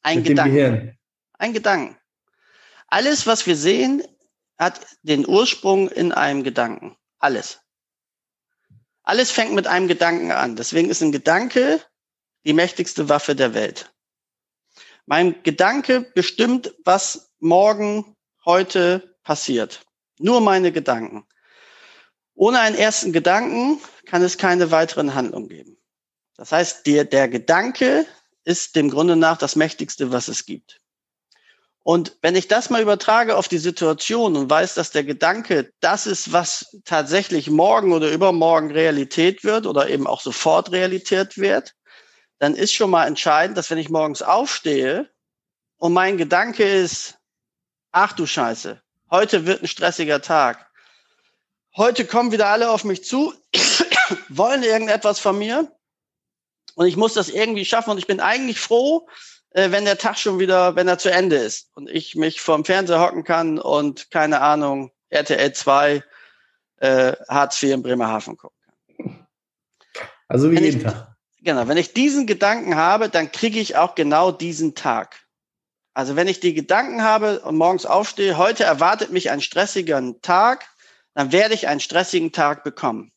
[0.02, 0.54] Ein mit Gedanken.
[0.54, 0.98] Dem Gehirn.
[1.38, 1.96] Ein Gedanken.
[2.86, 4.02] Alles, was wir sehen,
[4.58, 6.96] hat den Ursprung in einem Gedanken.
[7.18, 7.60] Alles.
[9.02, 10.56] Alles fängt mit einem Gedanken an.
[10.56, 11.80] Deswegen ist ein Gedanke
[12.44, 13.92] die mächtigste Waffe der Welt.
[15.04, 19.84] Mein Gedanke bestimmt, was morgen, heute passiert.
[20.18, 21.26] Nur meine Gedanken.
[22.34, 25.76] Ohne einen ersten Gedanken kann es keine weiteren Handlungen geben.
[26.36, 28.06] Das heißt, der, der Gedanke
[28.44, 30.80] ist dem Grunde nach das Mächtigste, was es gibt.
[31.86, 36.08] Und wenn ich das mal übertrage auf die Situation und weiß, dass der Gedanke das
[36.08, 41.76] ist, was tatsächlich morgen oder übermorgen Realität wird oder eben auch sofort Realität wird,
[42.40, 45.08] dann ist schon mal entscheidend, dass wenn ich morgens aufstehe
[45.76, 47.18] und mein Gedanke ist,
[47.92, 50.68] ach du Scheiße, heute wird ein stressiger Tag,
[51.76, 53.32] heute kommen wieder alle auf mich zu,
[54.28, 55.70] wollen irgendetwas von mir
[56.74, 59.06] und ich muss das irgendwie schaffen und ich bin eigentlich froh,
[59.56, 62.64] äh, wenn der Tag schon wieder, wenn er zu Ende ist und ich mich vorm
[62.64, 66.04] Fernseher hocken kann und keine Ahnung, RTL 2,
[66.76, 68.58] äh, Hartz IV in Bremerhaven gucken
[68.96, 69.26] kann.
[70.28, 71.16] Also wie wenn jeden ich, Tag.
[71.40, 75.20] Genau, wenn ich diesen Gedanken habe, dann kriege ich auch genau diesen Tag.
[75.94, 80.66] Also wenn ich die Gedanken habe und morgens aufstehe, heute erwartet mich ein stressiger Tag,
[81.14, 83.10] dann werde ich einen stressigen Tag bekommen.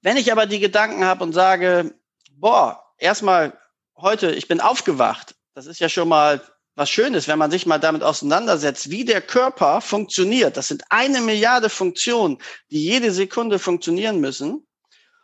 [0.00, 1.94] Wenn ich aber die Gedanken habe und sage,
[2.30, 3.52] boah, erstmal
[3.96, 6.42] heute, ich bin aufgewacht, das ist ja schon mal
[6.74, 10.56] was Schönes, wenn man sich mal damit auseinandersetzt, wie der Körper funktioniert.
[10.56, 12.38] Das sind eine Milliarde Funktionen,
[12.70, 14.66] die jede Sekunde funktionieren müssen.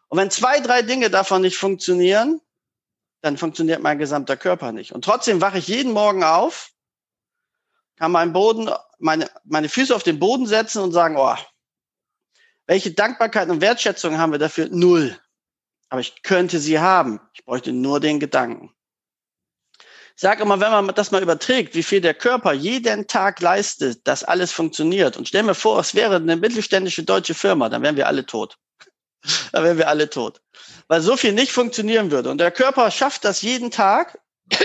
[0.08, 2.40] Und wenn zwei, drei Dinge davon nicht funktionieren,
[3.22, 4.92] dann funktioniert mein gesamter Körper nicht.
[4.92, 6.70] Und trotzdem wache ich jeden Morgen auf,
[7.96, 11.36] kann mein Boden meine, meine Füße auf den Boden setzen und sagen, oh,
[12.66, 14.68] welche Dankbarkeit und Wertschätzung haben wir dafür?
[14.70, 15.18] Null.
[15.88, 17.20] Aber ich könnte sie haben.
[17.32, 18.74] Ich bräuchte nur den Gedanken.
[20.16, 24.24] sage immer, wenn man das mal überträgt, wie viel der Körper jeden Tag leistet, dass
[24.24, 25.16] alles funktioniert.
[25.16, 28.58] Und stell mir vor, es wäre eine mittelständische deutsche Firma, dann wären wir alle tot.
[29.52, 30.40] dann wären wir alle tot.
[30.88, 32.30] Weil so viel nicht funktionieren würde.
[32.30, 34.18] Und der Körper schafft das jeden Tag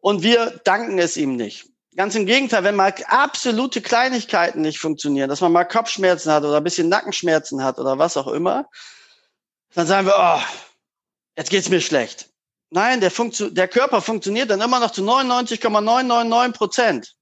[0.00, 1.66] und wir danken es ihm nicht.
[1.96, 6.56] Ganz im Gegenteil, wenn mal absolute Kleinigkeiten nicht funktionieren, dass man mal Kopfschmerzen hat oder
[6.56, 8.68] ein bisschen Nackenschmerzen hat oder was auch immer,
[9.74, 10.40] dann sagen wir, oh,
[11.36, 12.30] jetzt geht's mir schlecht.
[12.70, 17.14] Nein, der, Funktio der Körper funktioniert dann immer noch zu 99,999 Prozent.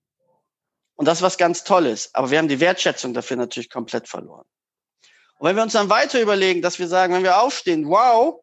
[0.95, 2.15] Und das ist was ganz Tolles.
[2.15, 4.47] Aber wir haben die Wertschätzung dafür natürlich komplett verloren.
[5.38, 8.41] Und wenn wir uns dann weiter überlegen, dass wir sagen, wenn wir aufstehen, wow,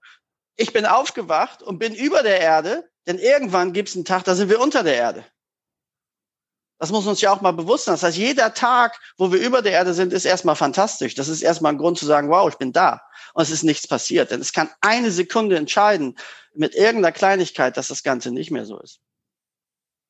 [0.56, 4.36] ich bin aufgewacht und bin über der Erde, denn irgendwann gibt es einen Tag, da
[4.36, 5.26] sind wir unter der Erde.
[6.78, 7.94] Das muss uns ja auch mal bewusst sein.
[7.94, 11.16] Das heißt, jeder Tag, wo wir über der Erde sind, ist erstmal fantastisch.
[11.16, 13.02] Das ist erstmal ein Grund zu sagen, wow, ich bin da.
[13.34, 14.32] Und es ist nichts passiert.
[14.32, 16.18] Denn es kann eine Sekunde entscheiden
[16.54, 19.00] mit irgendeiner Kleinigkeit, dass das Ganze nicht mehr so ist.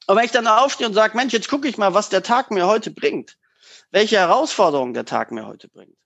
[0.08, 2.52] Aber wenn ich dann aufstehe und sage, Mensch, jetzt gucke ich mal, was der Tag
[2.52, 3.38] mir heute bringt.
[3.92, 5.98] Welche Herausforderungen der Tag mir heute bringt.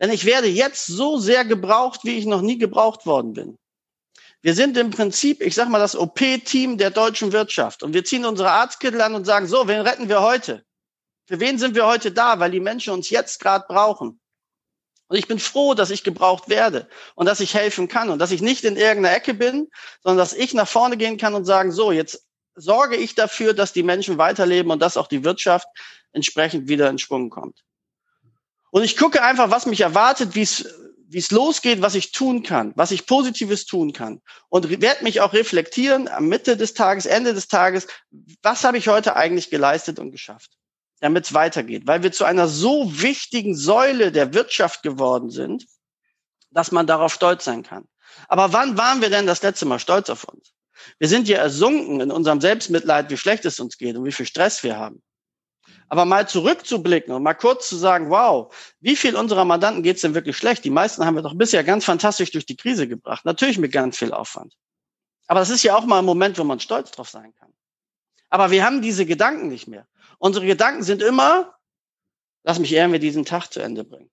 [0.00, 3.58] Denn ich werde jetzt so sehr gebraucht, wie ich noch nie gebraucht worden bin.
[4.42, 7.82] Wir sind im Prinzip, ich sag mal, das OP-Team der deutschen Wirtschaft.
[7.82, 10.64] Und wir ziehen unsere Arztkittel an und sagen, so, wen retten wir heute?
[11.26, 12.38] Für wen sind wir heute da?
[12.40, 14.20] Weil die Menschen uns jetzt gerade brauchen.
[15.08, 18.30] Und ich bin froh, dass ich gebraucht werde und dass ich helfen kann und dass
[18.30, 19.68] ich nicht in irgendeiner Ecke bin,
[20.02, 23.72] sondern dass ich nach vorne gehen kann und sagen, so, jetzt sorge ich dafür, dass
[23.72, 25.68] die Menschen weiterleben und dass auch die Wirtschaft
[26.12, 27.64] entsprechend wieder in Schwung kommt.
[28.70, 30.66] Und ich gucke einfach, was mich erwartet, wie es
[31.14, 34.20] wie es losgeht, was ich tun kann, was ich Positives tun kann.
[34.48, 37.86] Und werde mich auch reflektieren am Mitte des Tages, Ende des Tages,
[38.42, 40.50] was habe ich heute eigentlich geleistet und geschafft,
[41.04, 41.86] damit es weitergeht.
[41.86, 45.66] Weil wir zu einer so wichtigen Säule der Wirtschaft geworden sind,
[46.50, 47.84] dass man darauf stolz sein kann.
[48.26, 50.54] Aber wann waren wir denn das letzte Mal stolz auf uns?
[50.98, 54.24] Wir sind ja ersunken in unserem Selbstmitleid, wie schlecht es uns geht und wie viel
[54.24, 55.02] Stress wir haben.
[55.88, 60.14] Aber mal zurückzublicken und mal kurz zu sagen, wow, wie viel unserer Mandanten geht's denn
[60.14, 60.64] wirklich schlecht?
[60.64, 63.26] Die meisten haben wir doch bisher ganz fantastisch durch die Krise gebracht.
[63.26, 64.54] Natürlich mit ganz viel Aufwand.
[65.26, 67.52] Aber das ist ja auch mal ein Moment, wo man stolz drauf sein kann.
[68.30, 69.86] Aber wir haben diese Gedanken nicht mehr.
[70.18, 71.56] Unsere Gedanken sind immer,
[72.44, 74.10] lass mich irgendwie diesen Tag zu Ende bringen.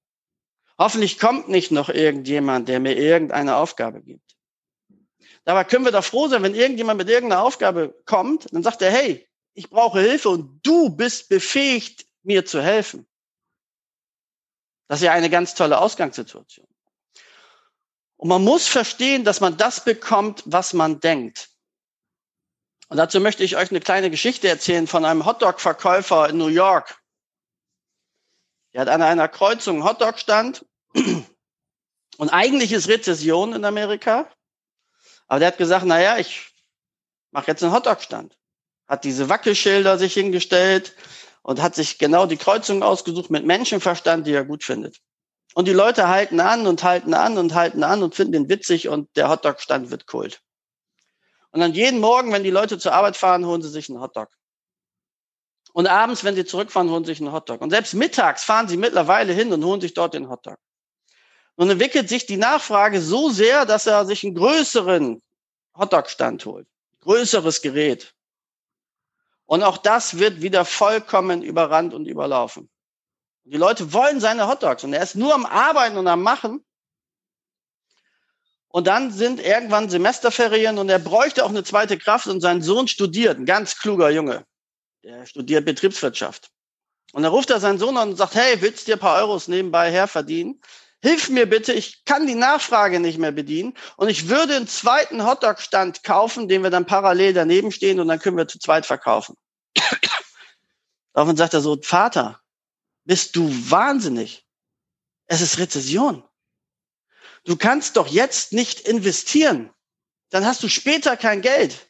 [0.78, 4.36] Hoffentlich kommt nicht noch irgendjemand, der mir irgendeine Aufgabe gibt.
[5.44, 8.92] Dabei können wir doch froh sein, wenn irgendjemand mit irgendeiner Aufgabe kommt, dann sagt er,
[8.92, 13.08] hey, ich brauche Hilfe und du bist befähigt, mir zu helfen.
[14.88, 16.68] Das ist ja eine ganz tolle Ausgangssituation.
[18.18, 21.51] Und man muss verstehen, dass man das bekommt, was man denkt.
[22.92, 27.02] Und dazu möchte ich euch eine kleine Geschichte erzählen von einem Hotdog-Verkäufer in New York.
[28.74, 30.66] Er hat an einer Kreuzung einen Hotdog-Stand.
[32.18, 34.30] Und eigentlich ist Rezession in Amerika.
[35.28, 36.52] Aber der hat gesagt, naja, ich
[37.32, 38.38] mache jetzt einen Hotdog-Stand
[38.92, 40.94] hat diese Wackelschilder sich hingestellt
[41.44, 44.98] und hat sich genau die Kreuzung ausgesucht mit Menschenverstand, die er gut findet.
[45.54, 48.90] Und die Leute halten an und halten an und halten an und finden den witzig
[48.90, 50.42] und der Hotdog-Stand wird kult.
[51.52, 54.30] Und dann jeden Morgen, wenn die Leute zur Arbeit fahren, holen sie sich einen Hotdog.
[55.74, 57.62] Und abends, wenn sie zurückfahren, holen sie sich einen Hotdog.
[57.62, 60.58] Und selbst mittags fahren sie mittlerweile hin und holen sich dort den Hotdog.
[61.56, 65.22] Und entwickelt sich die Nachfrage so sehr, dass er sich einen größeren
[65.78, 66.68] Hotdog-Stand holt.
[67.02, 68.14] Größeres Gerät.
[69.46, 72.70] Und auch das wird wieder vollkommen überrannt und überlaufen.
[73.44, 76.64] Die Leute wollen seine Hotdogs und er ist nur am Arbeiten und am Machen.
[78.72, 82.88] Und dann sind irgendwann Semesterferien und er bräuchte auch eine zweite Kraft und sein Sohn
[82.88, 84.46] studiert, ein ganz kluger Junge.
[85.04, 86.50] Der studiert Betriebswirtschaft.
[87.12, 89.22] Und dann ruft er seinen Sohn an und sagt, hey, willst du dir ein paar
[89.22, 90.62] Euros nebenbei her verdienen?
[91.02, 95.26] Hilf mir bitte, ich kann die Nachfrage nicht mehr bedienen und ich würde einen zweiten
[95.26, 99.36] Hotdog-Stand kaufen, den wir dann parallel daneben stehen und dann können wir zu zweit verkaufen.
[101.14, 102.40] Daraufhin sagt er so, Vater,
[103.04, 104.46] bist du wahnsinnig?
[105.26, 106.24] Es ist Rezession.
[107.44, 109.72] Du kannst doch jetzt nicht investieren.
[110.30, 111.88] Dann hast du später kein Geld.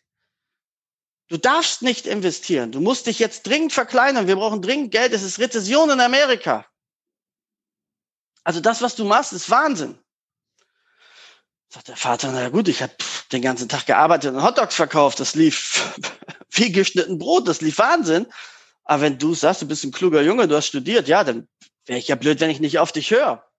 [1.27, 2.71] Du darfst nicht investieren.
[2.71, 4.27] Du musst dich jetzt dringend verkleinern.
[4.27, 5.13] Wir brauchen dringend Geld.
[5.13, 6.65] Es ist Rezession in Amerika.
[8.43, 9.97] Also das, was du machst, ist Wahnsinn.
[11.69, 12.93] Sagt der Vater, na gut, ich habe
[13.31, 15.19] den ganzen Tag gearbeitet und Hotdogs verkauft.
[15.19, 15.95] Das lief
[16.49, 17.47] wie geschnitten Brot.
[17.47, 18.27] Das lief Wahnsinn.
[18.83, 21.47] Aber wenn du sagst, du bist ein kluger Junge, du hast studiert, ja, dann
[21.85, 23.49] wäre ich ja blöd, wenn ich nicht auf dich höre.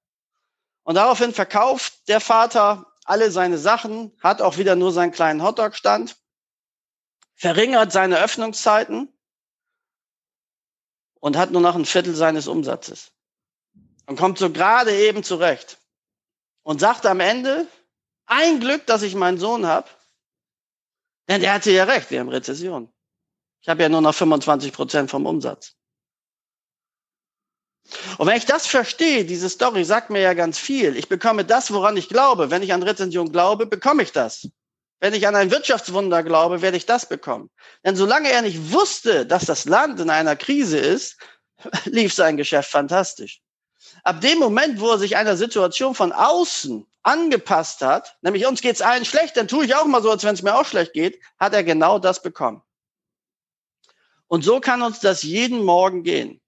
[0.85, 6.17] Und daraufhin verkauft der Vater alle seine Sachen, hat auch wieder nur seinen kleinen Hotdog-Stand,
[7.35, 9.13] verringert seine Öffnungszeiten
[11.21, 13.13] und hat nur noch ein Viertel seines Umsatzes.
[14.07, 15.79] Und kommt so gerade eben zurecht.
[16.63, 17.67] Und sagt am Ende,
[18.27, 19.89] ein Glück, dass ich meinen Sohn habe,
[21.29, 22.93] Denn der hatte ja recht, wir haben Rezession.
[23.61, 25.77] Ich habe ja nur noch 25 Prozent vom Umsatz.
[28.19, 30.97] Und wenn ich das verstehe, diese Story sagt mir ja ganz viel.
[30.97, 32.51] Ich bekomme das, woran ich glaube.
[32.51, 34.49] Wenn ich an Rezension glaube, bekomme ich das.
[35.01, 37.51] Wenn ich an ein Wirtschaftswunder glaube, werde ich das bekommen.
[37.85, 41.17] Denn solange er nicht wusste, dass das Land in einer Krise ist,
[41.85, 43.41] lief sein Geschäft fantastisch.
[44.05, 48.81] Ab dem Moment, wo er sich einer Situation von außen angepasst hat, nämlich uns geht's
[48.81, 51.21] allen schlecht, dann tue ich auch mal so, als wenn es mir auch schlecht geht,
[51.39, 52.63] hat er genau das bekommen.
[54.29, 56.42] Und so kann uns das jeden Morgen gehen.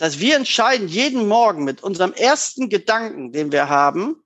[0.00, 4.24] Das heißt, wir entscheiden jeden Morgen mit unserem ersten Gedanken, den wir haben,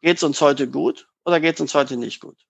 [0.00, 2.46] geht's uns heute gut oder geht's uns heute nicht gut.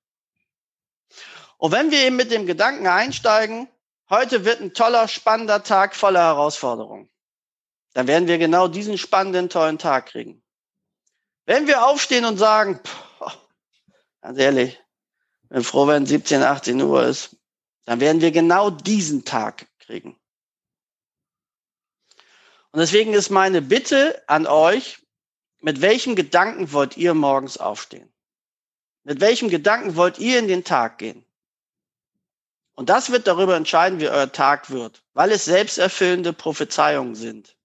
[1.58, 3.68] Und wenn wir eben mit dem Gedanken einsteigen,
[4.08, 7.10] heute wird ein toller, spannender Tag voller Herausforderungen,
[7.94, 10.40] dann werden wir genau diesen spannenden, tollen Tag kriegen.
[11.46, 13.38] Wenn wir aufstehen und sagen, pff,
[14.20, 14.80] ganz ehrlich,
[15.48, 17.36] bin froh, wenn 17, 18 Uhr ist,
[17.86, 20.19] dann werden wir genau diesen Tag kriegen.
[22.72, 24.98] Und deswegen ist meine Bitte an euch,
[25.60, 28.12] mit welchem Gedanken wollt ihr morgens aufstehen?
[29.02, 31.24] Mit welchem Gedanken wollt ihr in den Tag gehen?
[32.74, 37.56] Und das wird darüber entscheiden, wie euer Tag wird, weil es selbsterfüllende Prophezeiungen sind.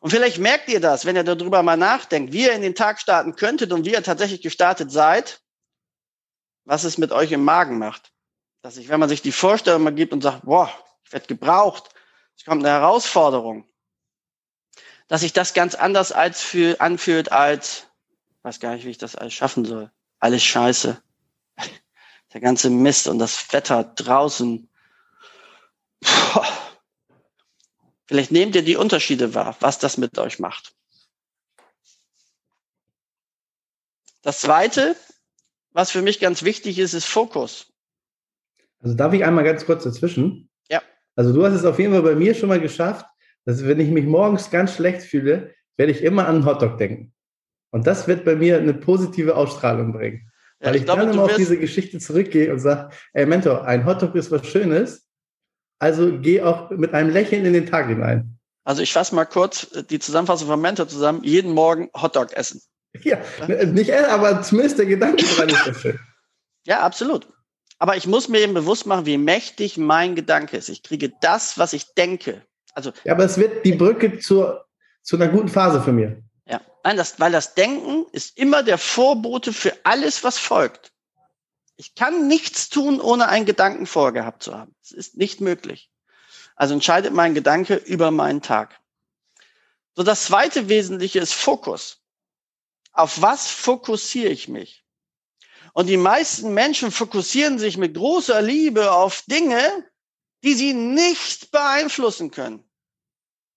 [0.00, 3.00] Und vielleicht merkt ihr das, wenn ihr darüber mal nachdenkt, wie ihr in den Tag
[3.00, 5.42] starten könntet und wie ihr tatsächlich gestartet seid,
[6.64, 8.12] was es mit euch im Magen macht.
[8.62, 10.72] Dass ich, wenn man sich die Vorstellung mal gibt und sagt, boah,
[11.04, 11.90] ich werde gebraucht,
[12.40, 13.68] es kommt eine Herausforderung,
[15.08, 17.86] dass sich das ganz anders als für, anfühlt als,
[18.44, 19.90] weiß gar nicht, wie ich das alles schaffen soll.
[20.20, 21.02] Alles scheiße.
[22.32, 24.70] Der ganze Mist und das Wetter draußen.
[26.00, 26.42] Puh.
[28.06, 30.74] Vielleicht nehmt ihr die Unterschiede wahr, was das mit euch macht.
[34.22, 34.96] Das zweite,
[35.72, 37.70] was für mich ganz wichtig ist, ist Fokus.
[38.78, 40.49] Also darf ich einmal ganz kurz dazwischen?
[41.16, 43.06] Also du hast es auf jeden Fall bei mir schon mal geschafft,
[43.44, 47.12] dass wenn ich mich morgens ganz schlecht fühle, werde ich immer an einen Hotdog denken.
[47.72, 50.30] Und das wird bei mir eine positive Ausstrahlung bringen.
[50.60, 53.64] Ja, Weil ich, ich glaube, dann immer auf diese Geschichte zurückgehe und sage, ey Mentor,
[53.64, 55.06] ein Hotdog ist was Schönes,
[55.78, 58.38] also geh auch mit einem Lächeln in den Tag hinein.
[58.64, 61.24] Also ich fasse mal kurz die Zusammenfassung von Mentor zusammen.
[61.24, 62.60] Jeden Morgen Hotdog essen.
[63.02, 63.18] Ja,
[63.66, 65.98] nicht essen, aber zumindest der Gedanke dran ist das schön.
[66.66, 67.28] Ja, absolut.
[67.80, 70.68] Aber ich muss mir eben bewusst machen, wie mächtig mein Gedanke ist.
[70.68, 72.44] Ich kriege das, was ich denke.
[72.74, 74.66] Also, ja, aber es wird die Brücke zur,
[75.02, 76.22] zu einer guten Phase für mir.
[76.46, 80.92] Ja, nein, das, weil das Denken ist immer der Vorbote für alles, was folgt.
[81.76, 84.74] Ich kann nichts tun, ohne einen Gedanken vorgehabt zu haben.
[84.82, 85.90] Es ist nicht möglich.
[86.54, 88.78] Also entscheidet mein Gedanke über meinen Tag.
[89.96, 92.02] So, das zweite Wesentliche ist Fokus.
[92.92, 94.84] Auf was fokussiere ich mich?
[95.72, 99.88] Und die meisten Menschen fokussieren sich mit großer Liebe auf Dinge,
[100.42, 102.68] die sie nicht beeinflussen können.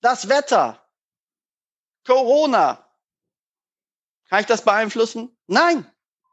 [0.01, 0.85] Das Wetter,
[2.05, 2.79] Corona.
[4.29, 5.37] Kann ich das beeinflussen?
[5.47, 5.89] Nein.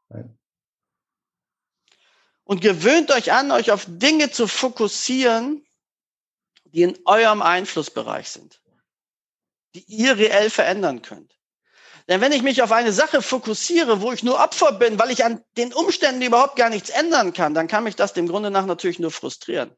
[0.08, 0.38] Nein.
[2.44, 5.64] Und gewöhnt euch an, euch auf Dinge zu fokussieren,
[6.64, 8.62] die in eurem Einflussbereich sind,
[9.74, 11.39] die ihr reell verändern könnt.
[12.08, 15.24] Denn wenn ich mich auf eine Sache fokussiere, wo ich nur Opfer bin, weil ich
[15.24, 18.66] an den Umständen überhaupt gar nichts ändern kann, dann kann mich das dem Grunde nach
[18.66, 19.70] natürlich nur frustrieren.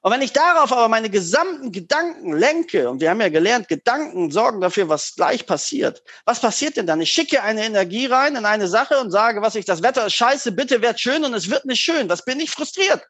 [0.00, 4.30] Und wenn ich darauf aber meine gesamten Gedanken lenke, und wir haben ja gelernt, Gedanken
[4.30, 6.04] sorgen dafür, was gleich passiert.
[6.24, 7.00] Was passiert denn dann?
[7.00, 10.14] Ich schicke eine Energie rein in eine Sache und sage, was ich, das Wetter ist
[10.14, 12.08] scheiße, bitte werd schön und es wird nicht schön.
[12.08, 13.04] Was bin ich frustriert?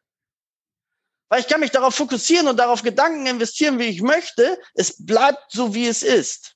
[1.29, 4.59] Weil ich kann mich darauf fokussieren und darauf Gedanken investieren, wie ich möchte.
[4.73, 6.55] Es bleibt so, wie es ist.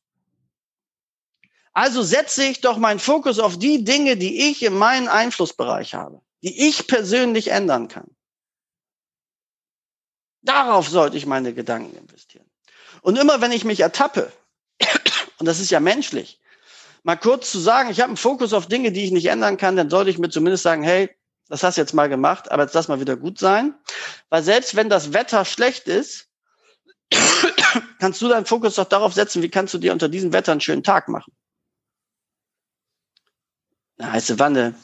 [1.74, 6.22] Also setze ich doch meinen Fokus auf die Dinge, die ich in meinem Einflussbereich habe,
[6.44, 8.16] die ich persönlich ändern kann.
[10.44, 12.46] Darauf sollte ich meine Gedanken investieren.
[13.02, 14.32] Und immer wenn ich mich ertappe,
[15.40, 16.40] und das ist ja menschlich,
[17.02, 19.76] mal kurz zu sagen, ich habe einen Fokus auf Dinge, die ich nicht ändern kann,
[19.76, 21.10] dann sollte ich mir zumindest sagen, hey,
[21.50, 23.74] das hast du jetzt mal gemacht, aber jetzt lass mal wieder gut sein.
[24.30, 26.30] Weil selbst wenn das Wetter schlecht ist,
[28.00, 30.62] kannst du deinen Fokus doch darauf setzen, wie kannst du dir unter diesem Wetter einen
[30.62, 31.34] schönen Tag machen
[34.04, 34.76] eine heiße Wanne,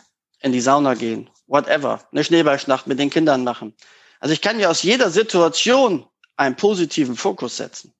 [0.41, 3.75] in die Sauna gehen, whatever, eine Schneeballschlacht mit den Kindern machen.
[4.19, 6.05] Also ich kann ja aus jeder Situation
[6.38, 7.93] einen positiven Fokus setzen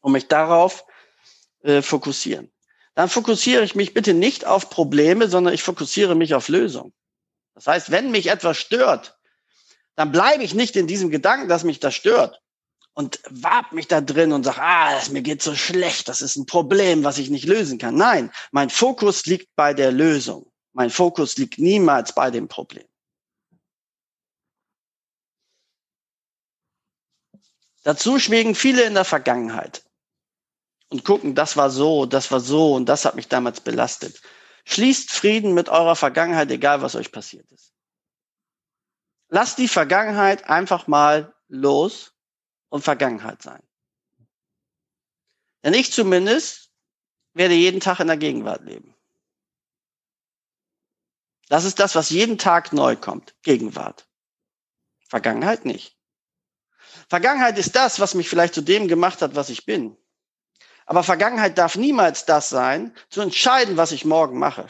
[0.00, 0.84] und mich darauf
[1.62, 2.50] äh, fokussieren.
[2.94, 6.94] Dann fokussiere ich mich bitte nicht auf Probleme, sondern ich fokussiere mich auf Lösungen.
[7.54, 9.18] Das heißt, wenn mich etwas stört,
[9.96, 12.40] dann bleibe ich nicht in diesem Gedanken, dass mich das stört,
[12.94, 16.46] und wab mich da drin und sag, ah, mir geht so schlecht, das ist ein
[16.46, 17.96] Problem, was ich nicht lösen kann.
[17.96, 20.50] Nein, mein Fokus liegt bei der Lösung.
[20.72, 22.86] Mein Fokus liegt niemals bei dem Problem.
[27.82, 29.84] Dazu schwingen viele in der Vergangenheit
[30.88, 34.22] und gucken, das war so, das war so und das hat mich damals belastet.
[34.64, 37.74] Schließt Frieden mit eurer Vergangenheit, egal was euch passiert ist.
[39.28, 42.13] Lasst die Vergangenheit einfach mal los
[42.74, 43.62] und Vergangenheit sein.
[45.62, 46.72] Denn ich zumindest
[47.32, 48.96] werde jeden Tag in der Gegenwart leben.
[51.48, 53.36] Das ist das, was jeden Tag neu kommt.
[53.44, 54.08] Gegenwart.
[55.08, 55.96] Vergangenheit nicht.
[57.08, 59.96] Vergangenheit ist das, was mich vielleicht zu dem gemacht hat, was ich bin.
[60.84, 64.66] Aber Vergangenheit darf niemals das sein, zu entscheiden, was ich morgen mache.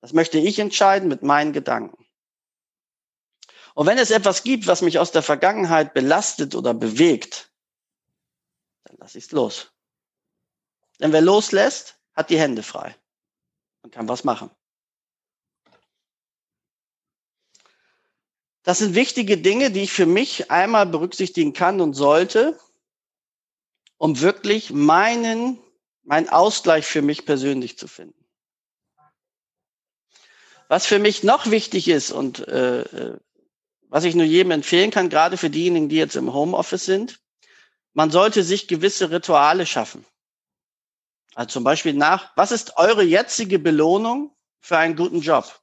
[0.00, 2.01] Das möchte ich entscheiden mit meinen Gedanken.
[3.74, 7.50] Und wenn es etwas gibt, was mich aus der Vergangenheit belastet oder bewegt,
[8.84, 9.72] dann lasse ich es los.
[11.00, 12.94] Denn wer loslässt, hat die Hände frei
[13.82, 14.50] und kann was machen.
[18.62, 22.58] Das sind wichtige Dinge, die ich für mich einmal berücksichtigen kann und sollte,
[23.96, 25.58] um wirklich meinen,
[26.04, 28.24] meinen Ausgleich für mich persönlich zu finden.
[30.68, 33.18] Was für mich noch wichtig ist und äh, äh
[33.92, 37.20] was ich nur jedem empfehlen kann, gerade für diejenigen, die jetzt im Homeoffice sind,
[37.92, 40.06] man sollte sich gewisse Rituale schaffen.
[41.34, 45.60] Also zum Beispiel nach, was ist eure jetzige Belohnung für einen guten Job?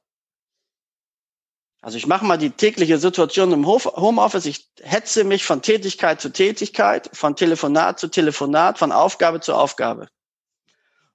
[1.82, 4.46] Also ich mache mal die tägliche Situation im Homeoffice.
[4.46, 10.06] Ich hetze mich von Tätigkeit zu Tätigkeit, von Telefonat zu Telefonat, von Aufgabe zu Aufgabe.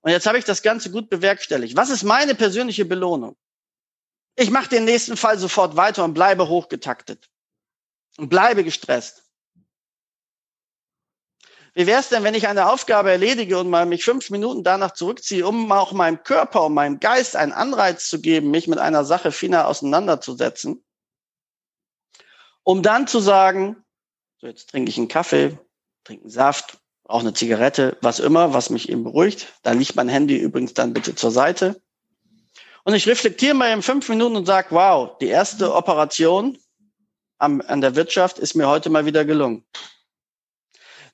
[0.01, 1.77] Und jetzt habe ich das Ganze gut bewerkstelligt.
[1.77, 3.37] Was ist meine persönliche Belohnung?
[4.35, 7.29] Ich mache den nächsten Fall sofort weiter und bleibe hochgetaktet
[8.17, 9.23] und bleibe gestresst.
[11.73, 14.91] Wie wäre es denn, wenn ich eine Aufgabe erledige und mal mich fünf Minuten danach
[14.91, 19.03] zurückziehe, um auch meinem Körper und meinem Geist einen Anreiz zu geben, mich mit einer
[19.03, 20.85] Sache final auseinanderzusetzen,
[22.63, 23.83] um dann zu sagen,
[24.39, 25.59] so jetzt trinke ich einen Kaffee,
[26.05, 29.53] trinke einen Saft, auch eine Zigarette, was immer, was mich eben beruhigt.
[29.61, 31.81] Da liegt mein Handy übrigens dann bitte zur Seite.
[32.85, 36.57] Und ich reflektiere mal in fünf Minuten und sage, wow, die erste Operation
[37.39, 39.65] am, an der Wirtschaft ist mir heute mal wieder gelungen.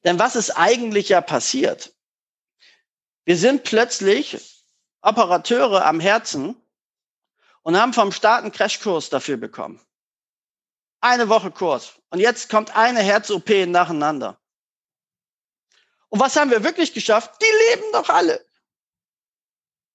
[0.03, 1.93] Denn was ist eigentlich ja passiert?
[3.24, 4.38] Wir sind plötzlich
[5.01, 6.61] Operateure am Herzen
[7.61, 9.80] und haben vom Staat einen Crashkurs dafür bekommen.
[10.99, 11.93] Eine Woche Kurs.
[12.09, 14.38] Und jetzt kommt eine Herz-OP nacheinander.
[16.09, 17.41] Und was haben wir wirklich geschafft?
[17.41, 18.45] Die leben doch alle.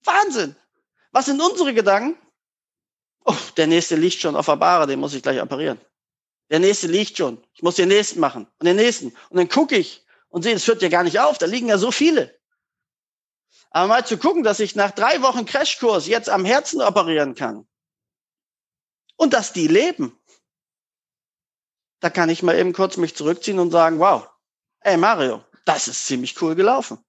[0.04, 0.56] Wahnsinn.
[1.16, 2.20] Was sind unsere Gedanken?
[3.24, 5.80] Oh, der nächste liegt schon auf der Bahre, den muss ich gleich operieren.
[6.50, 7.42] Der nächste liegt schon.
[7.54, 9.16] Ich muss den nächsten machen und den nächsten.
[9.30, 11.38] Und dann gucke ich und sehe, es hört ja gar nicht auf.
[11.38, 12.38] Da liegen ja so viele.
[13.70, 17.66] Aber mal zu gucken, dass ich nach drei Wochen Crashkurs jetzt am Herzen operieren kann.
[19.16, 20.20] Und dass die leben.
[22.00, 24.28] Da kann ich mal eben kurz mich zurückziehen und sagen, wow,
[24.80, 27.02] ey Mario, das ist ziemlich cool gelaufen.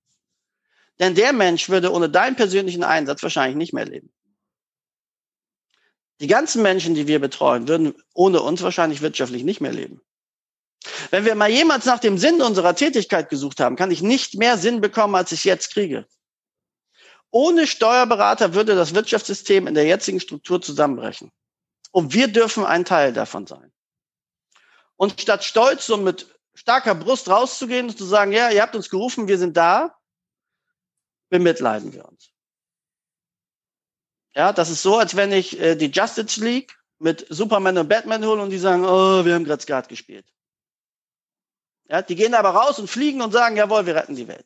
[0.99, 4.11] Denn der Mensch würde ohne deinen persönlichen Einsatz wahrscheinlich nicht mehr leben.
[6.19, 10.01] Die ganzen Menschen, die wir betreuen, würden ohne uns wahrscheinlich wirtschaftlich nicht mehr leben.
[11.11, 14.57] Wenn wir mal jemals nach dem Sinn unserer Tätigkeit gesucht haben, kann ich nicht mehr
[14.57, 16.07] Sinn bekommen, als ich jetzt kriege.
[17.29, 21.31] Ohne Steuerberater würde das Wirtschaftssystem in der jetzigen Struktur zusammenbrechen.
[21.91, 23.71] Und wir dürfen ein Teil davon sein.
[24.95, 28.89] Und statt stolz und mit starker Brust rauszugehen und zu sagen, ja, ihr habt uns
[28.89, 29.95] gerufen, wir sind da,
[31.29, 32.31] bemitleiden wir uns.
[34.33, 38.25] Ja, das ist so, als wenn ich äh, die Justice League mit Superman und Batman
[38.25, 40.27] hole und die sagen, oh, wir haben gerade Skat gespielt.
[41.89, 44.45] Ja, die gehen aber raus und fliegen und sagen, jawohl, wir retten die Welt.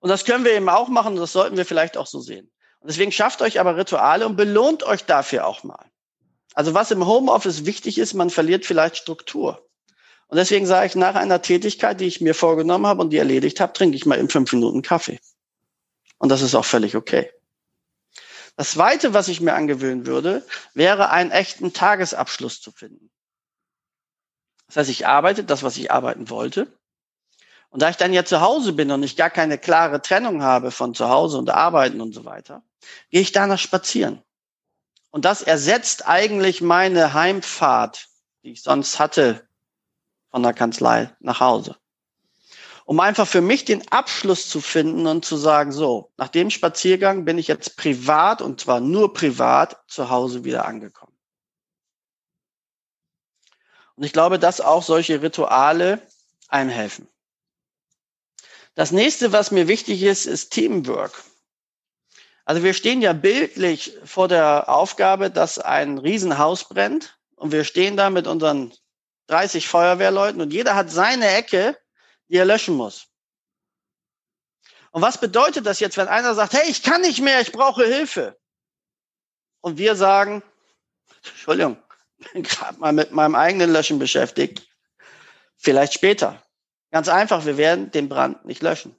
[0.00, 2.50] Und das können wir eben auch machen und das sollten wir vielleicht auch so sehen.
[2.80, 5.90] Und deswegen schafft euch aber Rituale und belohnt euch dafür auch mal.
[6.54, 9.69] Also was im Homeoffice wichtig ist, man verliert vielleicht Struktur.
[10.30, 13.58] Und deswegen sage ich, nach einer Tätigkeit, die ich mir vorgenommen habe und die erledigt
[13.58, 15.18] habe, trinke ich mal in fünf Minuten Kaffee.
[16.18, 17.32] Und das ist auch völlig okay.
[18.54, 23.10] Das Zweite, was ich mir angewöhnen würde, wäre einen echten Tagesabschluss zu finden.
[24.68, 26.68] Das heißt, ich arbeite das, was ich arbeiten wollte.
[27.70, 30.70] Und da ich dann ja zu Hause bin und ich gar keine klare Trennung habe
[30.70, 32.62] von zu Hause und Arbeiten und so weiter,
[33.10, 34.22] gehe ich danach spazieren.
[35.10, 38.08] Und das ersetzt eigentlich meine Heimfahrt,
[38.44, 39.44] die ich sonst hatte
[40.30, 41.76] von der Kanzlei nach Hause
[42.90, 47.24] um einfach für mich den Abschluss zu finden und zu sagen, so, nach dem Spaziergang
[47.24, 51.16] bin ich jetzt privat und zwar nur privat zu Hause wieder angekommen.
[53.94, 56.02] Und ich glaube, dass auch solche Rituale
[56.48, 57.06] einem helfen.
[58.74, 61.22] Das nächste, was mir wichtig ist, ist Teamwork.
[62.44, 67.96] Also wir stehen ja bildlich vor der Aufgabe, dass ein Riesenhaus brennt und wir stehen
[67.96, 68.72] da mit unseren
[69.30, 71.78] 30 Feuerwehrleuten und jeder hat seine Ecke,
[72.28, 73.06] die er löschen muss.
[74.90, 77.84] Und was bedeutet das jetzt, wenn einer sagt, hey, ich kann nicht mehr, ich brauche
[77.84, 78.36] Hilfe?
[79.60, 80.42] Und wir sagen,
[81.24, 81.80] Entschuldigung,
[82.32, 84.66] bin gerade mal mit meinem eigenen Löschen beschäftigt.
[85.56, 86.42] Vielleicht später.
[86.90, 88.96] Ganz einfach, wir werden den Brand nicht löschen.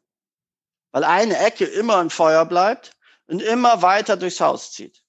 [0.91, 2.91] Weil eine Ecke immer im Feuer bleibt
[3.27, 5.00] und immer weiter durchs Haus zieht.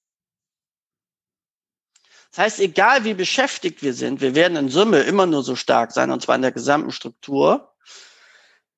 [2.33, 5.93] Das heißt, egal wie beschäftigt wir sind, wir werden in Summe immer nur so stark
[5.93, 7.75] sein, und zwar in der gesamten Struktur,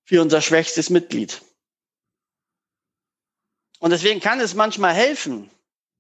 [0.07, 1.41] wie unser schwächstes Mitglied.
[3.79, 5.51] Und deswegen kann es manchmal helfen.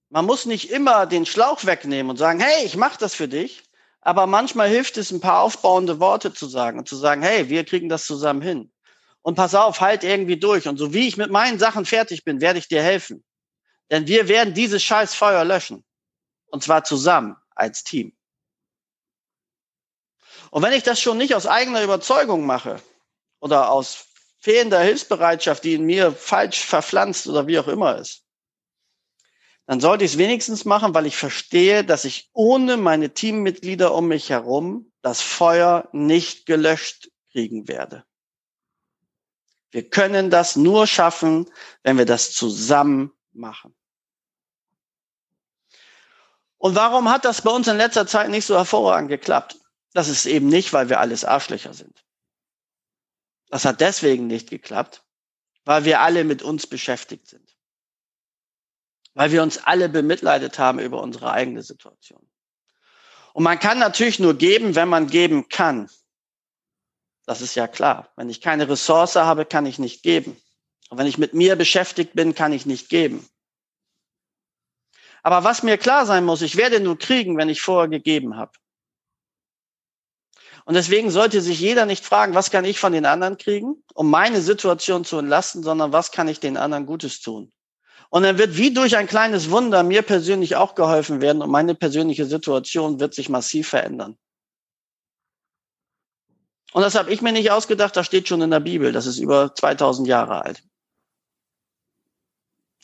[0.09, 3.63] Man muss nicht immer den Schlauch wegnehmen und sagen, hey, ich mache das für dich.
[4.01, 7.65] Aber manchmal hilft es, ein paar aufbauende Worte zu sagen und zu sagen, hey, wir
[7.65, 8.73] kriegen das zusammen hin.
[9.23, 10.67] Und pass auf, halt irgendwie durch.
[10.67, 13.25] Und so wie ich mit meinen Sachen fertig bin, werde ich dir helfen.
[13.91, 15.85] Denn wir werden dieses scheiß Feuer löschen.
[16.47, 18.17] Und zwar zusammen als Team.
[20.51, 22.81] Und wenn ich das schon nicht aus eigener Überzeugung mache
[23.41, 24.07] oder aus
[24.39, 28.25] fehlender Hilfsbereitschaft, die in mir falsch verpflanzt oder wie auch immer ist,
[29.67, 34.09] dann sollte ich es wenigstens machen, weil ich verstehe, dass ich ohne meine Teammitglieder um
[34.09, 38.05] mich herum das Feuer nicht gelöscht kriegen werde.
[39.71, 41.51] Wir können das nur schaffen,
[41.83, 43.75] wenn wir das zusammen machen.
[46.65, 49.59] Und warum hat das bei uns in letzter Zeit nicht so hervorragend geklappt?
[49.93, 52.07] Das ist eben nicht, weil wir alles Arschlöcher sind.
[53.51, 55.05] Das hat deswegen nicht geklappt,
[55.67, 57.55] weil wir alle mit uns beschäftigt sind.
[59.12, 62.27] Weil wir uns alle bemitleidet haben über unsere eigene Situation.
[63.35, 65.91] Und man kann natürlich nur geben, wenn man geben kann.
[67.27, 68.11] Das ist ja klar.
[68.17, 70.41] Wenn ich keine Ressource habe, kann ich nicht geben.
[70.89, 73.29] Und wenn ich mit mir beschäftigt bin, kann ich nicht geben.
[75.25, 78.53] Aber was mir klar sein muss, ich werde nur kriegen, wenn ich vorher gegeben habe.
[80.66, 84.11] Und deswegen sollte sich jeder nicht fragen, was kann ich von den anderen kriegen, um
[84.11, 87.51] meine Situation zu entlasten, sondern was kann ich den anderen Gutes tun.
[88.11, 91.75] Und dann wird wie durch ein kleines Wunder mir persönlich auch geholfen werden und meine
[91.75, 94.18] persönliche Situation wird sich massiv verändern.
[96.72, 99.18] Und das habe ich mir nicht ausgedacht, das steht schon in der Bibel, das ist
[99.18, 100.62] über 2000 Jahre alt.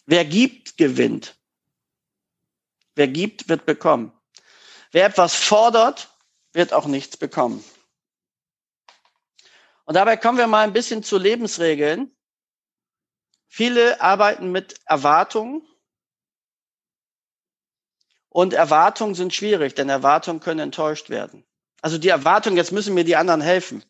[0.07, 1.39] Wer gibt, gewinnt.
[3.01, 4.12] Wer gibt, wird bekommen.
[4.92, 6.14] Wer etwas fordert,
[6.53, 7.64] wird auch nichts bekommen.
[9.86, 12.14] Und dabei kommen wir mal ein bisschen zu Lebensregeln.
[13.48, 15.66] Viele arbeiten mit Erwartungen.
[18.28, 21.46] Und Erwartungen sind schwierig, denn Erwartungen können enttäuscht werden.
[21.80, 23.82] Also die Erwartung, jetzt müssen mir die anderen helfen.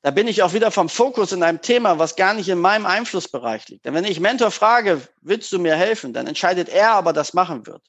[0.00, 2.86] Da bin ich auch wieder vom Fokus in einem Thema, was gar nicht in meinem
[2.86, 3.84] Einflussbereich liegt.
[3.84, 7.34] Denn wenn ich Mentor frage, willst du mir helfen, dann entscheidet er, ob er das
[7.34, 7.82] machen wird.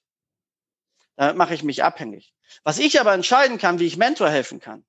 [1.15, 2.33] Damit mache ich mich abhängig.
[2.63, 4.83] Was ich aber entscheiden kann, wie ich Mentor helfen kann.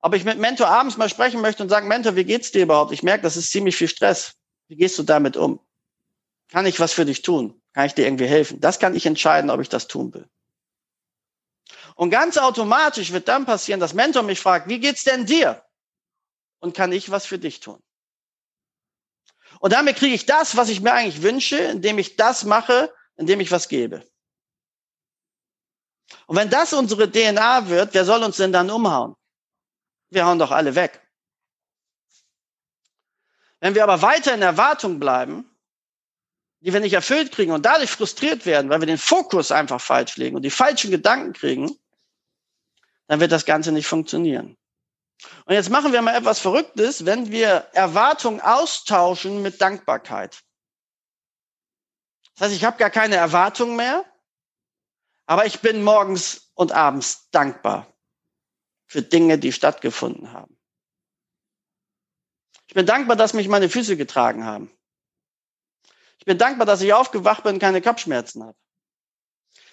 [0.00, 2.92] Ob ich mit Mentor abends mal sprechen möchte und sagen, Mentor, wie geht's dir überhaupt?
[2.92, 4.34] Ich merke, das ist ziemlich viel Stress.
[4.68, 5.60] Wie gehst du damit um?
[6.48, 7.60] Kann ich was für dich tun?
[7.72, 8.60] Kann ich dir irgendwie helfen?
[8.60, 10.28] Das kann ich entscheiden, ob ich das tun will.
[11.94, 15.64] Und ganz automatisch wird dann passieren, dass Mentor mich fragt, wie geht's denn dir?
[16.60, 17.82] Und kann ich was für dich tun?
[19.60, 23.40] Und damit kriege ich das, was ich mir eigentlich wünsche, indem ich das mache, indem
[23.40, 24.04] ich was gebe.
[26.26, 29.14] Und wenn das unsere DNA wird, wer soll uns denn dann umhauen?
[30.10, 31.00] Wir hauen doch alle weg.
[33.60, 35.44] Wenn wir aber weiter in Erwartung bleiben,
[36.60, 40.16] die wir nicht erfüllt kriegen und dadurch frustriert werden, weil wir den Fokus einfach falsch
[40.16, 41.76] legen und die falschen Gedanken kriegen,
[43.06, 44.56] dann wird das Ganze nicht funktionieren.
[45.46, 50.42] Und jetzt machen wir mal etwas Verrücktes, wenn wir Erwartung austauschen mit Dankbarkeit.
[52.34, 54.04] Das heißt, ich habe gar keine Erwartung mehr,
[55.28, 57.86] aber ich bin morgens und abends dankbar
[58.86, 60.58] für Dinge, die stattgefunden haben.
[62.66, 64.70] Ich bin dankbar, dass mich meine Füße getragen haben.
[66.18, 68.56] Ich bin dankbar, dass ich aufgewacht bin und keine Kopfschmerzen habe.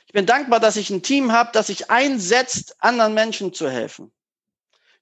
[0.08, 4.14] Ich bin dankbar, dass ich ein Team habe, das sich einsetzt, anderen Menschen zu helfen.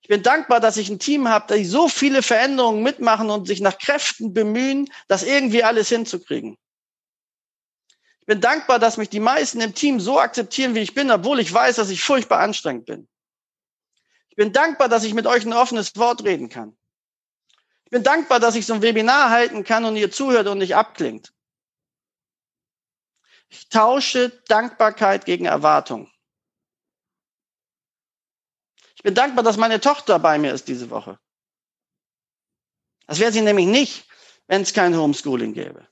[0.02, 3.60] Ich bin dankbar, dass ich ein Team habe, die so viele Veränderungen mitmachen und sich
[3.60, 6.58] nach Kräften bemühen, das irgendwie alles hinzukriegen.
[8.24, 11.42] Ich bin dankbar, dass mich die meisten im Team so akzeptieren, wie ich bin, obwohl
[11.42, 13.10] ich weiß, dass ich furchtbar anstrengend bin.
[14.30, 16.74] Ich bin dankbar, dass ich mit euch ein offenes Wort reden kann.
[17.84, 20.74] Ich bin dankbar, dass ich so ein Webinar halten kann und ihr zuhört und nicht
[20.74, 21.34] abklingt.
[23.50, 26.10] Ich tausche Dankbarkeit gegen Erwartung.
[28.96, 31.20] Ich bin dankbar, dass meine Tochter bei mir ist diese Woche.
[33.06, 34.08] Das wäre sie nämlich nicht,
[34.48, 35.86] wenn es kein Homeschooling gäbe.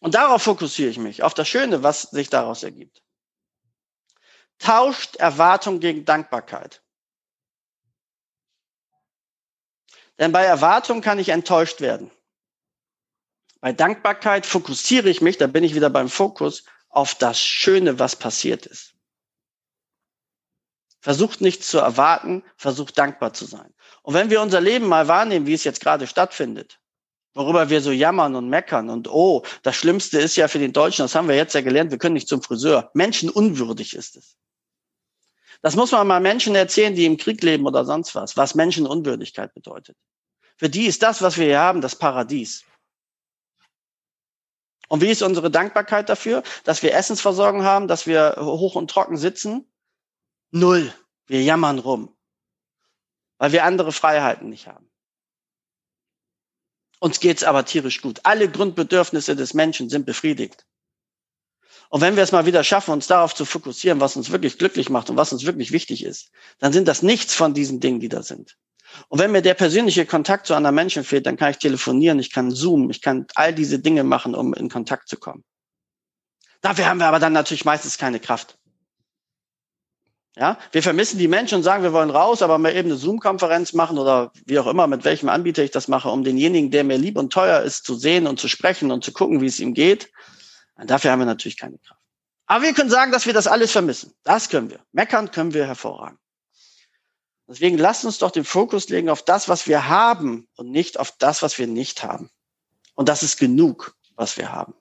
[0.00, 3.02] Und darauf fokussiere ich mich, auf das Schöne, was sich daraus ergibt.
[4.58, 6.82] Tauscht Erwartung gegen Dankbarkeit.
[10.18, 12.10] Denn bei Erwartung kann ich enttäuscht werden.
[13.60, 18.16] Bei Dankbarkeit fokussiere ich mich, da bin ich wieder beim Fokus, auf das Schöne, was
[18.16, 18.94] passiert ist.
[21.00, 23.72] Versucht nichts zu erwarten, versucht dankbar zu sein.
[24.02, 26.80] Und wenn wir unser Leben mal wahrnehmen, wie es jetzt gerade stattfindet,
[27.38, 31.04] worüber wir so jammern und meckern und oh, das Schlimmste ist ja für den Deutschen,
[31.04, 32.90] das haben wir jetzt ja gelernt, wir können nicht zum Friseur.
[32.94, 34.36] Menschenunwürdig ist es.
[35.62, 39.54] Das muss man mal Menschen erzählen, die im Krieg leben oder sonst was, was Menschenunwürdigkeit
[39.54, 39.96] bedeutet.
[40.56, 42.64] Für die ist das, was wir hier haben, das Paradies.
[44.88, 49.16] Und wie ist unsere Dankbarkeit dafür, dass wir Essensversorgung haben, dass wir hoch und trocken
[49.16, 49.70] sitzen?
[50.50, 50.92] Null.
[51.26, 52.16] Wir jammern rum,
[53.36, 54.88] weil wir andere Freiheiten nicht haben.
[57.00, 58.20] Uns geht's aber tierisch gut.
[58.24, 60.66] Alle Grundbedürfnisse des Menschen sind befriedigt.
[61.90, 64.90] Und wenn wir es mal wieder schaffen, uns darauf zu fokussieren, was uns wirklich glücklich
[64.90, 68.08] macht und was uns wirklich wichtig ist, dann sind das nichts von diesen Dingen, die
[68.08, 68.56] da sind.
[69.08, 72.32] Und wenn mir der persönliche Kontakt zu anderen Menschen fehlt, dann kann ich telefonieren, ich
[72.32, 75.44] kann zoomen, ich kann all diese Dinge machen, um in Kontakt zu kommen.
[76.60, 78.57] Dafür haben wir aber dann natürlich meistens keine Kraft.
[80.36, 83.72] Ja, wir vermissen die Menschen und sagen, wir wollen raus, aber mal eben eine Zoom-Konferenz
[83.72, 86.96] machen oder wie auch immer, mit welchem Anbieter ich das mache, um denjenigen, der mir
[86.96, 89.74] lieb und teuer ist, zu sehen und zu sprechen und zu gucken, wie es ihm
[89.74, 90.12] geht.
[90.76, 92.00] Dafür haben wir natürlich keine Kraft.
[92.46, 94.14] Aber wir können sagen, dass wir das alles vermissen.
[94.22, 94.80] Das können wir.
[94.92, 96.20] Meckern können wir hervorragend.
[97.48, 101.12] Deswegen lasst uns doch den Fokus legen auf das, was wir haben und nicht auf
[101.18, 102.30] das, was wir nicht haben.
[102.94, 104.74] Und das ist genug, was wir haben.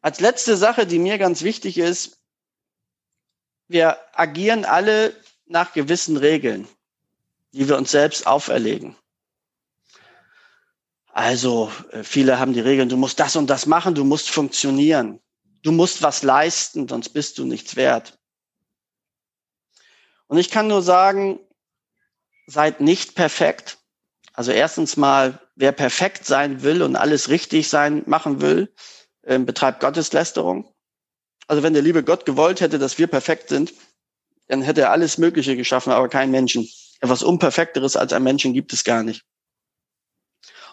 [0.00, 2.17] Als letzte Sache, die mir ganz wichtig ist,
[3.68, 5.14] wir agieren alle
[5.46, 6.66] nach gewissen Regeln,
[7.52, 8.96] die wir uns selbst auferlegen.
[11.18, 15.20] Also äh, viele haben die Regeln, du musst das und das machen, du musst funktionieren,
[15.62, 18.18] du musst was leisten, sonst bist du nichts wert.
[20.28, 21.40] Und ich kann nur sagen,
[22.46, 23.78] seid nicht perfekt.
[24.32, 28.72] Also erstens mal, wer perfekt sein will und alles richtig sein machen will,
[29.22, 30.72] äh, betreibt Gotteslästerung.
[31.48, 33.72] Also wenn der liebe Gott gewollt hätte, dass wir perfekt sind,
[34.48, 36.68] dann hätte er alles Mögliche geschaffen, aber kein Menschen.
[37.00, 39.24] Etwas Unperfekteres als ein Menschen gibt es gar nicht.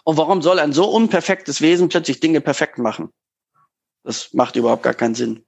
[0.04, 3.12] Und warum soll ein so unperfektes Wesen plötzlich Dinge perfekt machen?
[4.04, 5.44] Das macht überhaupt gar keinen Sinn.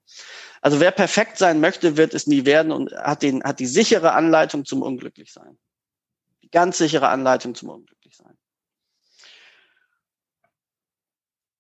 [0.63, 4.13] Also wer perfekt sein möchte, wird es nie werden und hat, den, hat die sichere
[4.13, 5.59] Anleitung zum Unglücklichsein.
[6.43, 8.37] Die ganz sichere Anleitung zum Unglücklichsein.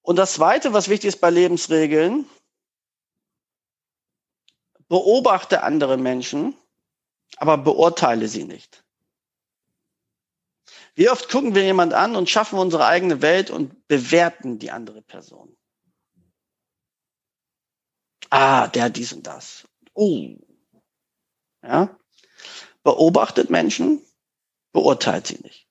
[0.03, 2.25] Und das Zweite, was wichtig ist bei Lebensregeln,
[4.89, 6.57] beobachte andere Menschen,
[7.37, 8.85] aber beurteile sie nicht.
[10.95, 15.01] Wie oft gucken wir jemand an und schaffen unsere eigene Welt und bewerten die andere
[15.01, 15.57] Person.
[18.31, 19.69] Ah, der hat dies und das.
[19.95, 20.29] Oh.
[21.63, 21.97] Ja.
[22.83, 24.03] Beobachtet Menschen,
[24.73, 25.69] beurteilt sie nicht.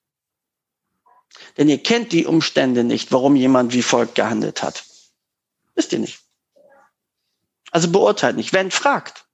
[1.56, 4.84] Denn ihr kennt die Umstände nicht, warum jemand wie folgt gehandelt hat.
[5.74, 6.27] Wisst ihr nicht.
[7.70, 8.52] Also beurteilt nicht.
[8.52, 9.26] Wenn fragt,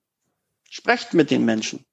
[0.71, 1.85] sprecht mit den Menschen,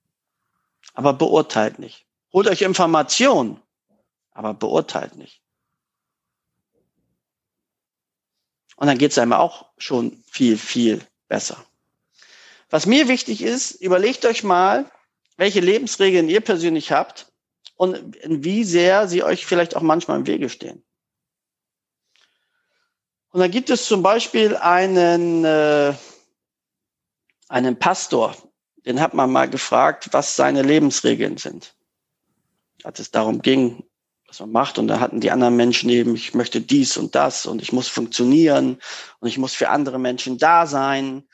[0.94, 2.06] aber beurteilt nicht.
[2.34, 3.62] Holt euch Informationen,
[4.32, 5.42] aber beurteilt nicht.
[8.76, 11.64] Und dann geht es einem auch schon viel, viel besser.
[12.72, 14.90] Was mir wichtig ist, überlegt euch mal,
[15.38, 17.32] welche Lebensregeln ihr persönlich habt
[17.76, 20.84] und wie sehr sie euch vielleicht auch manchmal im Wege stehen.
[23.30, 25.94] Und da gibt es zum Beispiel einen, äh,
[27.52, 28.36] einen Pastor,
[28.86, 31.76] den hat man mal gefragt, was seine Lebensregeln sind.
[32.84, 33.84] Als es darum ging,
[34.26, 34.80] was man macht.
[34.80, 37.90] Und da hatten die anderen Menschen eben, ich möchte dies und das und ich muss
[37.90, 38.80] funktionieren
[39.20, 41.28] und ich muss für andere Menschen da sein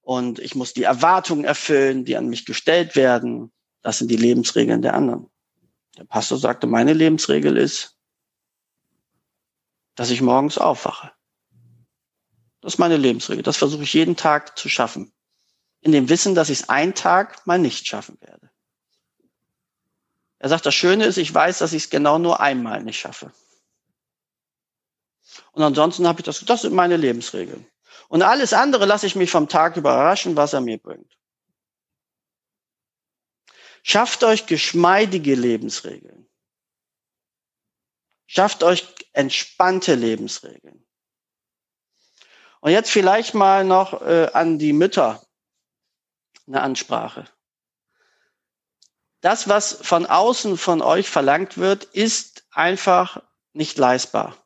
[0.00, 3.52] und ich muss die Erwartungen erfüllen, die an mich gestellt werden.
[3.82, 5.28] Das sind die Lebensregeln der anderen.
[5.98, 7.98] Der Pastor sagte, meine Lebensregel ist,
[9.96, 11.12] dass ich morgens aufwache.
[12.60, 13.42] Das ist meine Lebensregel.
[13.42, 15.12] Das versuche ich jeden Tag zu schaffen.
[15.84, 18.50] In dem Wissen, dass ich es einen Tag mal nicht schaffen werde.
[20.38, 23.32] Er sagt, das Schöne ist, ich weiß, dass ich es genau nur einmal nicht schaffe.
[25.52, 27.66] Und ansonsten habe ich das, das sind meine Lebensregeln.
[28.08, 31.16] Und alles andere lasse ich mich vom Tag überraschen, was er mir bringt.
[33.82, 36.26] Schafft euch geschmeidige Lebensregeln.
[38.26, 40.86] Schafft euch entspannte Lebensregeln.
[42.60, 45.23] Und jetzt vielleicht mal noch äh, an die Mütter
[46.46, 47.24] eine Ansprache.
[49.20, 53.22] Das, was von außen von euch verlangt wird, ist einfach
[53.54, 54.36] nicht leistbar.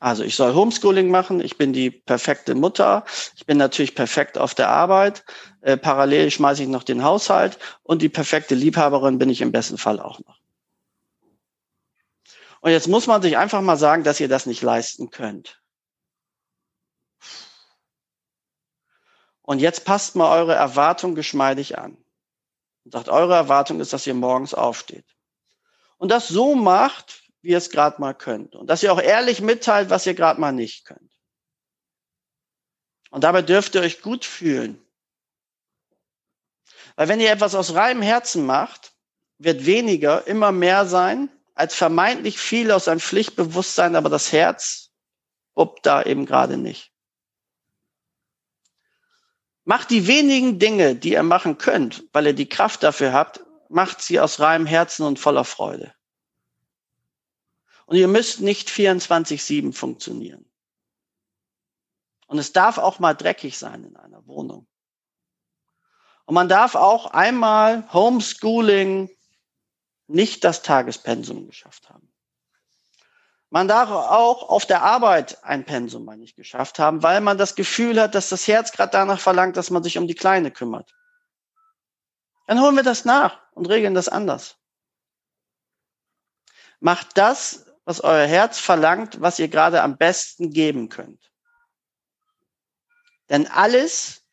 [0.00, 3.04] Also ich soll Homeschooling machen, ich bin die perfekte Mutter,
[3.36, 5.24] ich bin natürlich perfekt auf der Arbeit,
[5.60, 9.76] äh, parallel schmeiße ich noch den Haushalt und die perfekte Liebhaberin bin ich im besten
[9.76, 10.38] Fall auch noch.
[12.60, 15.60] Und jetzt muss man sich einfach mal sagen, dass ihr das nicht leisten könnt.
[19.48, 21.96] Und jetzt passt mal eure Erwartung geschmeidig an.
[22.84, 25.06] Und sagt, eure Erwartung ist, dass ihr morgens aufsteht.
[25.96, 28.54] Und das so macht, wie ihr es gerade mal könnt.
[28.54, 31.18] Und dass ihr auch ehrlich mitteilt, was ihr gerade mal nicht könnt.
[33.08, 34.86] Und dabei dürft ihr euch gut fühlen.
[36.96, 38.92] Weil wenn ihr etwas aus reinem Herzen macht,
[39.38, 44.90] wird weniger immer mehr sein, als vermeintlich viel aus einem Pflichtbewusstsein, aber das Herz
[45.54, 46.92] ob da eben gerade nicht.
[49.68, 54.00] Macht die wenigen Dinge, die ihr machen könnt, weil ihr die Kraft dafür habt, macht
[54.00, 55.92] sie aus reinem Herzen und voller Freude.
[57.84, 60.50] Und ihr müsst nicht 24-7 funktionieren.
[62.28, 64.66] Und es darf auch mal dreckig sein in einer Wohnung.
[66.24, 69.10] Und man darf auch einmal Homeschooling
[70.06, 72.07] nicht das Tagespensum geschafft haben.
[73.50, 77.54] Man darf auch auf der Arbeit ein Pensum mal nicht geschafft haben, weil man das
[77.54, 80.94] Gefühl hat, dass das Herz gerade danach verlangt, dass man sich um die Kleine kümmert.
[82.46, 84.56] Dann holen wir das nach und regeln das anders.
[86.80, 91.30] Macht das, was euer Herz verlangt, was ihr gerade am besten geben könnt.
[93.30, 94.24] Denn alles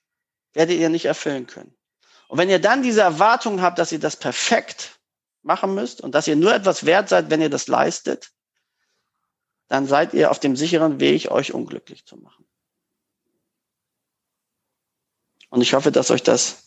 [0.54, 1.76] werdet ihr nicht erfüllen können.
[2.28, 5.00] Und wenn ihr dann diese Erwartung habt, dass ihr das perfekt
[5.42, 8.35] machen müsst und dass ihr nur etwas wert seid, wenn ihr das leistet,
[9.68, 12.46] dann seid ihr auf dem sicheren Weg, euch unglücklich zu machen.
[15.50, 16.64] Und ich hoffe, dass euch das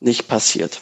[0.00, 0.80] nicht passiert.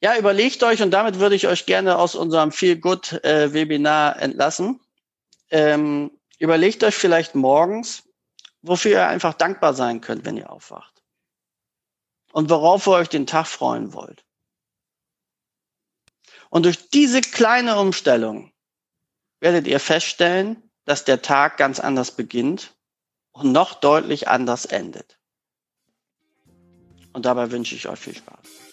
[0.00, 4.80] Ja, überlegt euch, und damit würde ich euch gerne aus unserem Feel Good Webinar entlassen.
[5.50, 8.02] Ähm, überlegt euch vielleicht morgens,
[8.62, 11.02] wofür ihr einfach dankbar sein könnt, wenn ihr aufwacht.
[12.32, 14.24] Und worauf ihr euch den Tag freuen wollt.
[16.50, 18.52] Und durch diese kleine Umstellung
[19.40, 22.74] werdet ihr feststellen, dass der Tag ganz anders beginnt
[23.32, 25.18] und noch deutlich anders endet.
[27.12, 28.65] Und dabei wünsche ich euch viel Spaß.